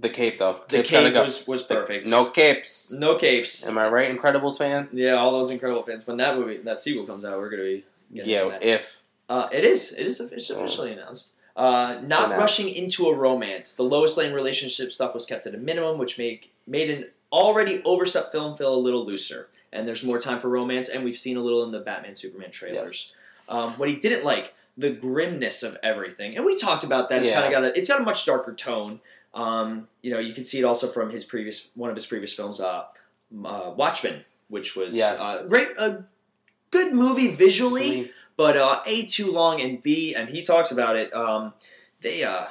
[0.00, 0.60] the cape though.
[0.68, 1.22] the Cape's cape go.
[1.22, 2.06] was, was perfect.
[2.06, 2.90] No capes.
[2.92, 3.66] no capes.
[3.68, 4.92] Am I right, Incredibles fans?
[4.94, 6.06] Yeah, all those incredible fans.
[6.06, 9.92] When that movie, that sequel comes out, we're gonna be Yeah, if Uh, it is.
[9.92, 11.32] It is offic- officially announced.
[11.56, 12.36] Uh, not Announced.
[12.40, 13.74] rushing into a romance.
[13.74, 17.82] The Lois Lane relationship stuff was kept at a minimum, which make made an already
[17.84, 19.48] overstuffed film feel a little looser.
[19.72, 22.50] And there's more time for romance, and we've seen a little in the Batman Superman
[22.50, 23.12] trailers.
[23.48, 27.22] Um, what he didn't like, the grimness of everything, and we talked about that.
[27.22, 27.40] It's Yeah.
[27.42, 29.00] kind of got a it's got a much darker tone.
[29.36, 32.32] Um, you know, you can see it also from his previous one of his previous
[32.32, 32.84] films, uh,
[33.44, 35.20] uh, Watchmen, which was Yes.
[35.20, 36.04] uh, great, a
[36.70, 41.14] good movie visually but uh, a too long and b and he talks about it
[41.14, 41.54] um,
[42.02, 42.44] they uh,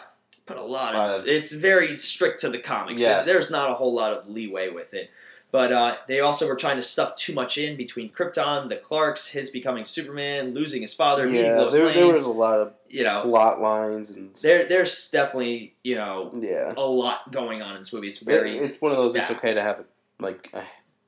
[0.45, 3.25] put a lot of- it's very strict to the comics Yes.
[3.25, 5.09] there's not a whole lot of leeway with it
[5.55, 9.29] but uh, they also were trying to stuff too much in between Krypton, the Clarks,
[9.29, 11.95] his becoming Superman, losing his father, meeting yeah, Lois there, Lane.
[11.95, 16.29] there was a lot of you know, plot lines and there there's definitely you know
[16.37, 16.73] yeah.
[16.75, 18.09] a lot going on in this movie.
[18.09, 19.15] It's very It- it's one of those.
[19.15, 19.85] It's okay to have
[20.19, 20.59] like uh,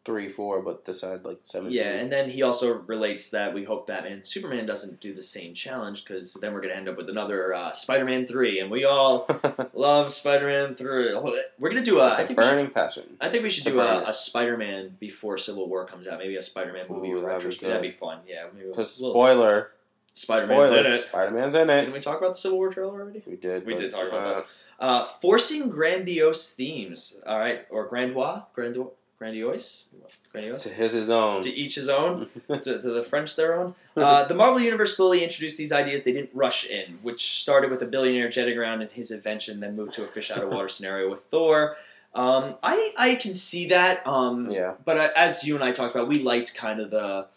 [0.08, 1.78] three, four, but this had like seventeen.
[1.78, 5.54] Yeah, and then he also relates that we hope Batman Superman doesn't do the same
[5.54, 8.86] challenge because then we're going to end up with another uh, Spider-Man three, and we
[8.86, 9.30] all
[9.74, 11.14] love Spider-Man three.
[11.14, 12.14] We're going to do a.
[12.14, 13.18] I think we should, burning passion.
[13.20, 16.20] I think we should do a, a Spider-Man before Civil War comes out.
[16.20, 17.68] Maybe a Spider-Man movie Ooh, that'd be.
[17.68, 18.20] That'd be fun.
[18.26, 19.72] Yeah, Because we'll- spoiler,
[20.14, 21.00] Spider-Man's spoiler, in it.
[21.00, 21.80] Spider-Man's in it.
[21.82, 23.24] Didn't we talk about the Civil War trailer already?
[23.28, 23.66] We did.
[23.66, 24.46] We but, did talk about uh, that.
[24.80, 27.22] Uh, forcing grandiose themes.
[27.28, 29.90] All right, or grandois, grando, grandiose,
[30.32, 30.64] grandiose.
[30.64, 31.42] To his his own.
[31.42, 32.30] To each his own.
[32.48, 33.76] to, to the French their own.
[33.96, 37.82] Uh, the Marvel Universe slowly introduced these ideas they didn't rush in, which started with
[37.82, 40.70] a billionaire jetting around in his invention, then moved to a fish out of water
[40.76, 41.78] scenario with Thor.
[42.14, 44.74] Um, I I can see that, um, yeah.
[44.86, 47.28] but uh, as you and I talked about, we liked kind of the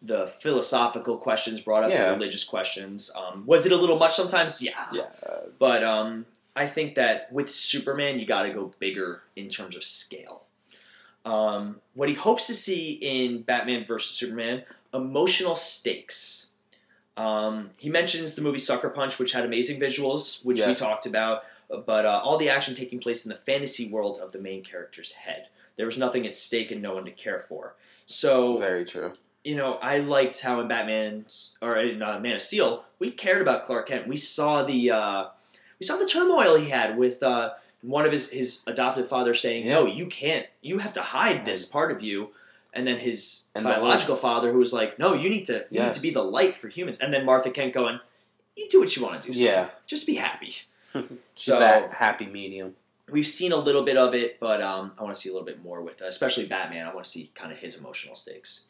[0.00, 2.06] the philosophical questions brought up, Yeah.
[2.08, 3.10] the religious questions.
[3.16, 4.60] Um, was it a little much sometimes?
[4.60, 5.08] Yeah, Yeah.
[5.58, 6.26] But um,
[6.56, 10.41] I think that with Superman, you got to go bigger in terms of scale.
[11.24, 16.52] Um, what he hopes to see in Batman vs Superman: emotional stakes.
[17.16, 21.42] Um, he mentions the movie Sucker Punch, which had amazing visuals, which we talked about,
[21.86, 25.12] but uh, all the action taking place in the fantasy world of the main character's
[25.12, 25.48] head.
[25.76, 27.74] There was nothing at stake and no one to care for.
[28.06, 29.12] So Very true.
[29.44, 31.26] you know, I liked how in Batman
[31.60, 34.08] or in uh, Man of Steel, we cared about Clark Kent.
[34.08, 35.26] We saw the uh,
[35.78, 37.50] we saw the turmoil he had with uh,
[37.82, 39.74] one of his his adoptive father saying, Yeah.
[39.74, 40.46] "No, you can't.
[40.60, 42.30] You have to hide this part of you."
[42.74, 45.92] And then his And biological father, who was like, "No, you need to you need
[45.94, 48.00] to be the light for humans." And then Martha Kent going,
[48.56, 49.34] "You do what you want to do.
[49.34, 49.42] son.
[49.44, 49.68] Yeah.
[49.86, 50.54] just be happy."
[51.34, 52.76] So that happy medium.
[53.10, 55.44] we've seen a little bit of it, but um, I want to see a little
[55.46, 56.86] bit more with, uh, especially Batman.
[56.86, 58.66] I want to see kind of his emotional stakes.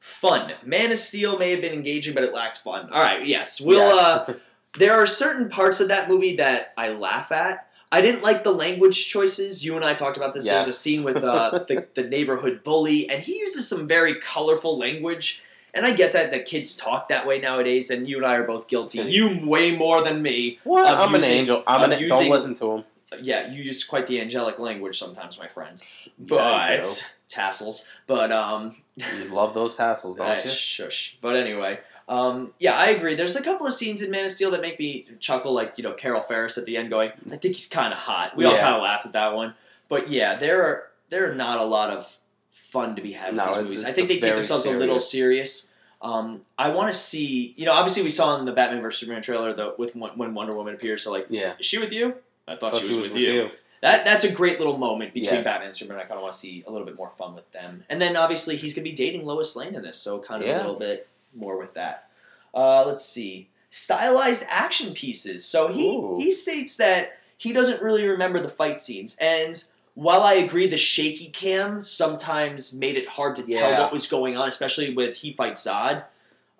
[0.00, 0.52] Fun.
[0.64, 2.90] Man of Steel may have been engaging, but it lacked fun.
[2.92, 3.98] All right, yes, we'll.
[3.98, 4.36] Uh, Yes.
[4.78, 7.67] there are certain parts of that movie that I laugh at.
[7.90, 9.64] I didn't like the language choices.
[9.64, 10.44] You and I talked about this.
[10.44, 14.78] There's a scene with uh, the, the neighborhood bully, and he uses some very colorful
[14.78, 15.42] language.
[15.74, 18.44] And I get that the kids talk that way nowadays, and you and I are
[18.46, 19.00] both guilty.
[19.00, 20.58] You way more than me.
[20.64, 20.86] what?
[20.86, 21.62] I'm using- an angel.
[21.66, 21.98] I'm, an.
[22.00, 22.84] using- don't listen to him.
[23.22, 26.08] Yeah, you use quite the angelic language sometimes, my friends.
[26.18, 27.86] Yeah, But tassels.
[28.06, 30.50] But um, You love those tassels, don't you?
[30.50, 31.16] shush.
[31.22, 33.14] But anyway, um, yeah, I agree.
[33.14, 35.84] There's a couple of scenes in Man of Steel that make me chuckle, like you
[35.84, 38.52] know Carol Ferris at the end going, "I think he's kind of hot." We all
[38.56, 39.54] kind of laughed at that one.
[39.88, 42.16] But yeah, there are there are not a lot of
[42.50, 43.84] fun to be had with No, these it's- movies.
[43.84, 45.70] I think they take themselves a little serious.
[46.00, 49.20] Um, I want to see, you know, obviously we saw in the Batman vs Superman
[49.20, 51.02] trailer the with when Wonder Woman appears.
[51.02, 51.54] So like, Yeah.
[51.58, 52.14] is she with you?
[52.46, 53.50] I thought, Thought she was, with you.
[53.82, 55.44] That that's a great little moment between Yes.
[55.44, 56.02] Batman and Superman.
[56.02, 57.84] I kind of want to see a little bit more fun with them.
[57.88, 60.56] And then obviously he's gonna be dating Lois Lane in this, so kind of a
[60.56, 62.08] little bit more with that.
[62.54, 65.44] Uh, let's see, stylized action pieces.
[65.44, 66.16] So he Ooh.
[66.18, 69.62] he states that he doesn't really remember the fight scenes, and
[69.94, 73.80] while I agree the shaky cam sometimes made it hard to tell Yeah.
[73.80, 76.04] what was going on, especially with he fights Zod.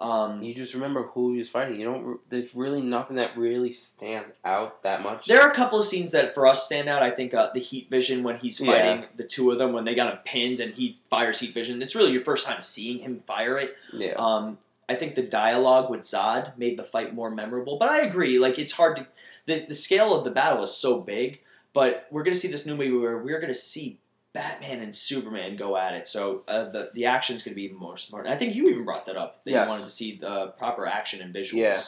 [0.01, 1.81] Um, You just remember who he was fighting.
[1.81, 2.31] You don't.
[2.31, 5.27] There's really nothing that really stands out that much.
[5.27, 7.03] There are a couple of scenes that for us stand out.
[7.03, 8.73] I think uh, the heat vision when he's Yeah.
[8.73, 11.83] fighting the two of them when they got him pinned and he fires heat vision.
[11.83, 13.77] It's really your first time seeing him fire it.
[13.93, 14.13] yeah.
[14.17, 14.59] Um,
[14.89, 17.77] I think the dialogue with Zod made the fight more memorable.
[17.79, 19.07] But I agree, like it's hard to
[19.47, 21.43] the the scale of the battle is so big.
[21.75, 23.99] But we're gonna see this new movie where we're gonna see
[24.33, 26.07] Batman and Superman go at it.
[26.07, 28.25] So uh, the the action is gonna be even more smart.
[28.25, 29.67] And I think you even brought that up that Yes.
[29.67, 31.53] you wanted to see the proper action and visuals.
[31.55, 31.79] Yeah.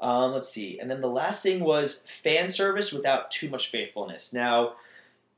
[0.00, 4.32] Um, let's see, and then the last thing was fan service without too much faithfulness.
[4.32, 4.74] Now,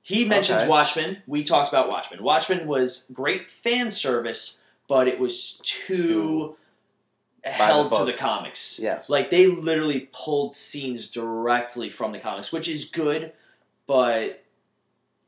[0.03, 0.68] he mentions Okay.
[0.68, 1.23] Watchmen.
[1.27, 2.23] We talked about Watchmen.
[2.23, 6.57] Watchmen was great fan service, but it was too Too-
[7.45, 8.78] held the to the comics.
[8.82, 9.09] Yes.
[9.11, 13.32] Like they literally pulled scenes directly from the comics, which is good,
[13.86, 14.45] but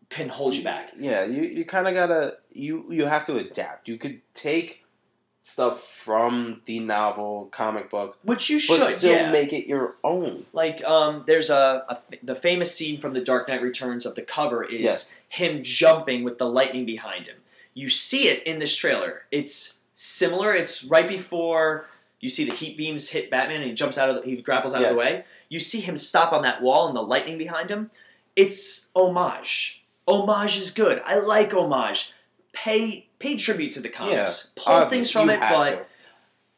[0.08, 0.92] can hold you back.
[0.98, 3.88] Yeah, you, you kind of gotta you you have to adapt.
[3.88, 4.84] You could take
[5.40, 9.32] stuff from the novel comic book, Which you but should, still yeah.
[9.32, 10.46] make it your own.
[10.52, 14.22] Like, um, there's a, a the famous scene from The Dark Knight Returns of the
[14.22, 15.18] cover is Yes.
[15.28, 17.38] him jumping with the lightning behind him.
[17.74, 19.22] You see it in this trailer.
[19.32, 20.54] It's similar.
[20.54, 21.86] It's right before
[22.22, 24.74] you see the heat beams hit Batman and he jumps out of the, he grapples
[24.74, 25.24] out of the way.
[25.50, 27.90] You see him stop on that wall and the lightning behind him.
[28.36, 29.84] It's homage.
[30.08, 31.02] Homage is good.
[31.04, 32.14] I like homage.
[32.54, 34.52] Pay pay tribute to the comics.
[34.56, 35.84] Pull Obvious, things from it, but to.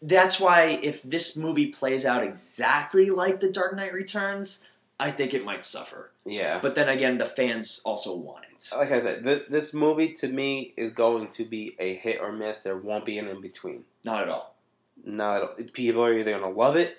[0.03, 4.65] that's why if this movie plays out exactly like The Dark Knight Returns,
[5.01, 6.11] I think it might suffer.
[6.25, 6.59] yeah.
[6.61, 8.69] But then again, the fans also want it.
[8.77, 12.33] Like I said, th- this movie to me is going to be a hit or
[12.33, 12.61] miss.
[12.63, 13.85] There won't be an in between.
[14.05, 14.54] Not at all.
[15.03, 16.99] Not at people are either gonna love it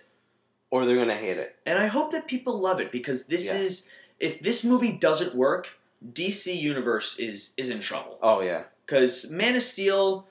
[0.69, 1.55] or they're gonna hate it.
[1.65, 3.59] And I hope that people love it because this Yeah.
[3.59, 3.89] is
[4.19, 5.69] if this movie doesn't work,
[6.13, 8.17] DC Universe is is in trouble.
[8.21, 10.27] Oh yeah, Because Man of Steel,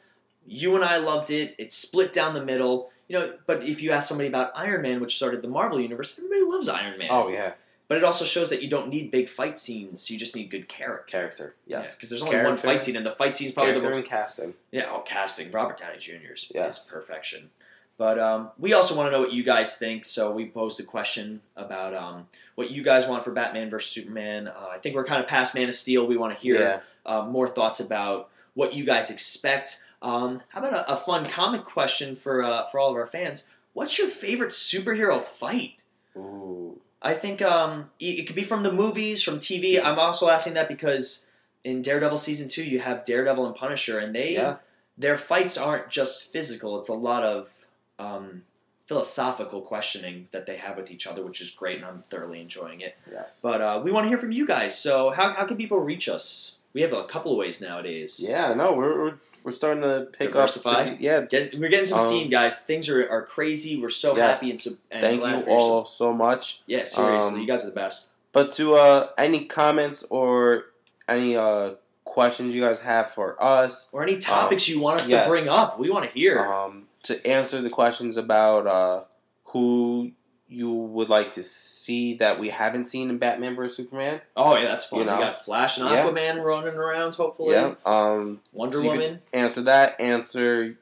[0.47, 1.55] you and I loved it.
[1.59, 2.91] It's split down the middle.
[3.09, 6.15] You know, but if you ask somebody about Iron Man, which started the Marvel universe,
[6.19, 7.09] everybody loves Iron Man.
[7.11, 7.55] oh yeah.
[7.87, 10.11] But it also shows that you don't need big fight scenes.
[10.11, 11.11] You just need good character.
[11.19, 11.95] Character, yes.
[11.95, 14.11] Because there's only one fight scene, and the fight scene is probably the Character most.
[14.11, 14.55] and casting.
[14.73, 15.51] Yeah, oh, casting.
[15.53, 16.33] Robert Downey Jr.
[16.35, 16.87] is, Yes.
[16.87, 17.51] is perfection.
[17.99, 20.83] But um, we also want to know what you guys think, so we posed a
[20.83, 24.49] question about um, what you guys want for Batman versus Superman.
[24.49, 26.07] Uh, I think we're kind of past Man of Steel.
[26.07, 26.81] We want to hear Yeah.
[27.07, 29.85] uh, more thoughts about what you guys expect.
[30.03, 33.51] Um, how about a, a fun comic question for uh, for all of our fans?
[33.75, 35.75] What's your favorite superhero fight?
[36.17, 36.74] Ooh.
[37.05, 39.81] I think um, it it could be from the movies, from TV.
[39.83, 41.29] I'm also asking that because
[41.63, 44.57] in Daredevil season two, you have Daredevil and Punisher, and they Yeah.
[44.99, 46.79] their fights aren't just physical.
[46.81, 47.67] It's a lot of
[47.99, 48.43] um,
[48.87, 52.81] philosophical questioning that they have with each other, which is great, and I'm thoroughly enjoying
[52.81, 52.97] it.
[53.11, 53.41] Yes.
[53.43, 54.79] But uh, we want to hear from you guys.
[54.79, 56.59] So how how can people reach us?
[56.75, 58.23] We have a couple of ways nowadays.
[58.27, 59.15] Yeah, no, we're we're,
[59.45, 60.71] we're starting to pick Diversify?
[60.91, 60.97] up.
[61.01, 62.63] Yeah, Get, we're getting some Um, steam, guys.
[62.63, 63.81] Things are, are crazy.
[63.81, 64.41] We're so Yes.
[64.41, 66.63] happy and, so, and thank you for your su- all so much.
[66.67, 68.11] Yeah, seriously, Um, you guys are the best.
[68.33, 70.65] But to uh, any comments or
[71.09, 71.75] any uh,
[72.05, 75.25] questions you guys have for us, Or any topics you want us um, yes.
[75.25, 76.41] to bring up, we want to hear.
[76.45, 79.05] um, to answer the questions about uh,
[79.53, 80.11] who
[80.49, 84.21] you would like to see that we haven't seen in Batman vs Superman.
[84.37, 85.01] oh yeah, that's fun.
[85.01, 85.17] you know.
[85.17, 86.05] we got Flash and Yeah.
[86.05, 87.15] Aquaman running around.
[87.15, 87.75] Hopefully, Yeah.
[87.87, 89.23] Um, Wonder So Woman.
[89.33, 90.01] answer that.
[90.01, 90.79] Answer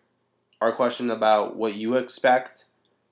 [0.60, 2.66] our question about what you expect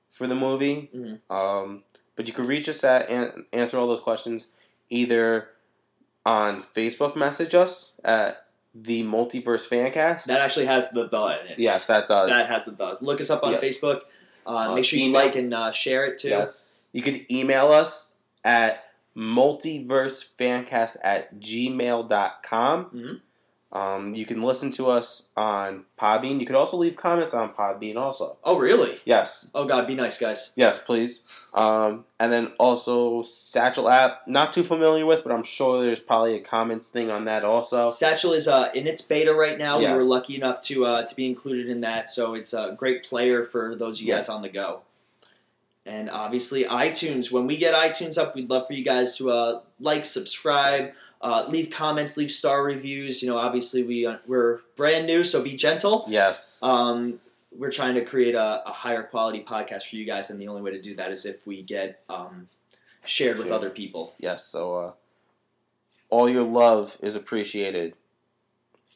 [0.08, 0.90] for the movie.
[0.94, 1.20] Mhm.
[1.30, 1.84] Um,
[2.16, 4.52] but you can reach us at and answer all those questions
[4.90, 5.50] either
[6.26, 8.44] on Facebook, message us at
[8.74, 10.24] the Multiverse Fancast.
[10.24, 11.58] That actually has the the in it.
[11.58, 12.28] yes, that does.
[12.30, 12.98] that has the the.
[13.00, 13.62] Look us up on Yes.
[13.64, 14.02] Facebook.
[14.46, 15.22] Uh, Uh, make sure you email.
[15.24, 16.28] like and uh, share it too.
[16.28, 16.66] Yes.
[16.92, 18.12] You could email us
[18.44, 18.84] at
[19.16, 22.84] multiversefancast at gmail.com.
[22.86, 23.20] Mhm.
[23.72, 26.40] Um, you can listen to us on Podbean.
[26.40, 28.36] You could also leave comments on Podbean also.
[28.42, 28.98] Oh really?
[29.04, 29.48] Yes.
[29.54, 30.52] Oh god, be nice, guys.
[30.56, 31.22] Yes, please.
[31.54, 34.26] Um, and then also Stitcher app.
[34.26, 37.90] Not too familiar with, but I'm sure there's probably a comments thing on that also.
[37.90, 39.78] Stitcher is uh, in its beta right now.
[39.78, 43.04] We were lucky enough to uh, to be included in that, so it's a great
[43.04, 44.26] player for those of you Yes.
[44.26, 44.80] guys on the go.
[45.86, 47.30] And obviously, iTunes.
[47.32, 50.92] When we get iTunes up, we'd love for you guys to uh, like, subscribe,
[51.22, 53.22] uh, leave comments, leave star reviews.
[53.22, 56.04] You know, obviously we uh, we're brand new, so be gentle.
[56.08, 56.62] Yes.
[56.62, 57.20] Um,
[57.56, 60.62] we're trying to create a, a higher quality podcast for you guys, and the only
[60.62, 62.46] way to do that is if we get um,
[63.04, 63.56] shared with Shared.
[63.56, 64.14] other people.
[64.18, 64.46] yes.
[64.46, 64.92] So uh,
[66.10, 67.94] all your love is appreciated.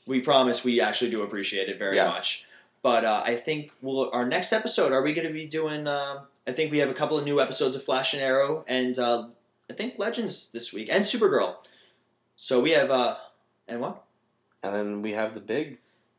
[0.06, 2.14] We promise we actually do appreciate it very Yes.
[2.14, 2.46] much.
[2.82, 5.86] But uh, I think we'll, our next episode, are we going to be doing?
[5.88, 8.98] Um, I think we have a couple of new episodes of Flash and Arrow, and
[8.98, 9.28] uh,
[9.70, 11.56] I think Legends this week, and Supergirl.
[12.36, 13.16] So we have, uh,
[13.68, 14.02] and what?
[14.62, 15.78] And then we have the big.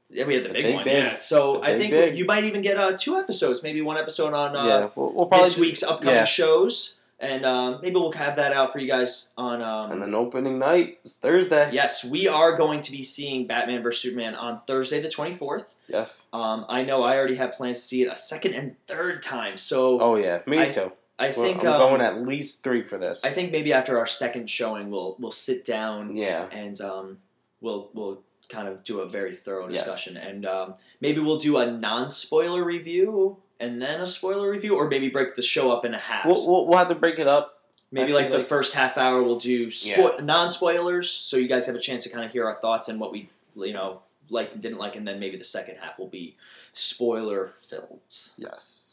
[0.09, 0.83] Yeah, we had the, The big, big one.
[0.83, 1.03] big.
[1.03, 1.15] Yeah.
[1.15, 4.33] So The I big think you might even get uh, two episodes, maybe one episode
[4.33, 4.89] on uh, yeah.
[4.95, 6.25] We'll, we'll probably this week's upcoming yeah.
[6.25, 9.61] shows, and um, maybe we'll have that out for you guys on.
[9.63, 11.69] Um, And then opening night is Thursday.
[11.73, 15.75] yes, we are going to be seeing Batman vs Superman on Thursday, the twenty fourth.
[15.87, 16.25] Yes.
[16.31, 19.57] Um, I know I already have plans to see it a second and third time.
[19.57, 20.41] So Oh yeah.
[20.45, 20.91] Me I- too.
[21.17, 23.23] I think I'm um, going at least three for this.
[23.23, 26.47] I think maybe after our second showing, we'll we'll sit down yeah.
[26.51, 27.17] and um,
[27.61, 29.85] we'll we'll kind of do a very thorough Yes.
[29.85, 34.75] discussion, and um, maybe we'll do a non spoiler review and then a spoiler review,
[34.75, 36.27] or maybe break the show up into halves.
[36.27, 37.61] We'll, we'll, we'll have to break it up.
[37.91, 41.65] maybe I like the first half hour, we'll do spo- non spoilers, so you guys
[41.67, 44.53] have a chance to kind of hear our thoughts and what we you know liked
[44.53, 46.35] and didn't like, and then maybe the second half will be
[46.73, 47.99] spoiler filled.
[48.37, 48.84] Yes.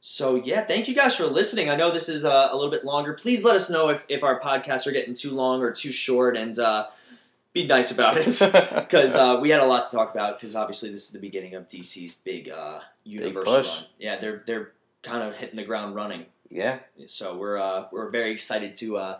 [0.00, 1.68] So yeah, thank you guys for listening.
[1.68, 3.12] I know this is uh, a little bit longer.
[3.12, 6.36] Please let us know if, if our podcasts are getting too long or too short,
[6.36, 6.86] and uh,
[7.52, 8.24] be nice about it
[8.74, 10.40] because uh, we had a lot to talk about.
[10.40, 13.68] Because obviously this is the beginning of DC's big uh, universe push.
[13.68, 13.84] run.
[13.98, 14.72] Yeah, they're they're
[15.02, 16.26] kind of hitting the ground running.
[16.48, 16.78] yeah.
[17.06, 19.18] So we're uh, we're very excited to uh,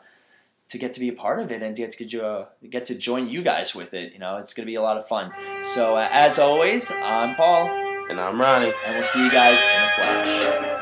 [0.68, 2.84] to get to be a part of it and get to get, you, uh, get
[2.86, 4.12] to join you guys with it.
[4.12, 5.32] You know, it's gonna be a lot of fun.
[5.64, 7.66] So uh, as always, I'm Paul,
[8.10, 8.72] And I'm Ronnie.
[8.86, 10.79] and we'll see you guys in the flash.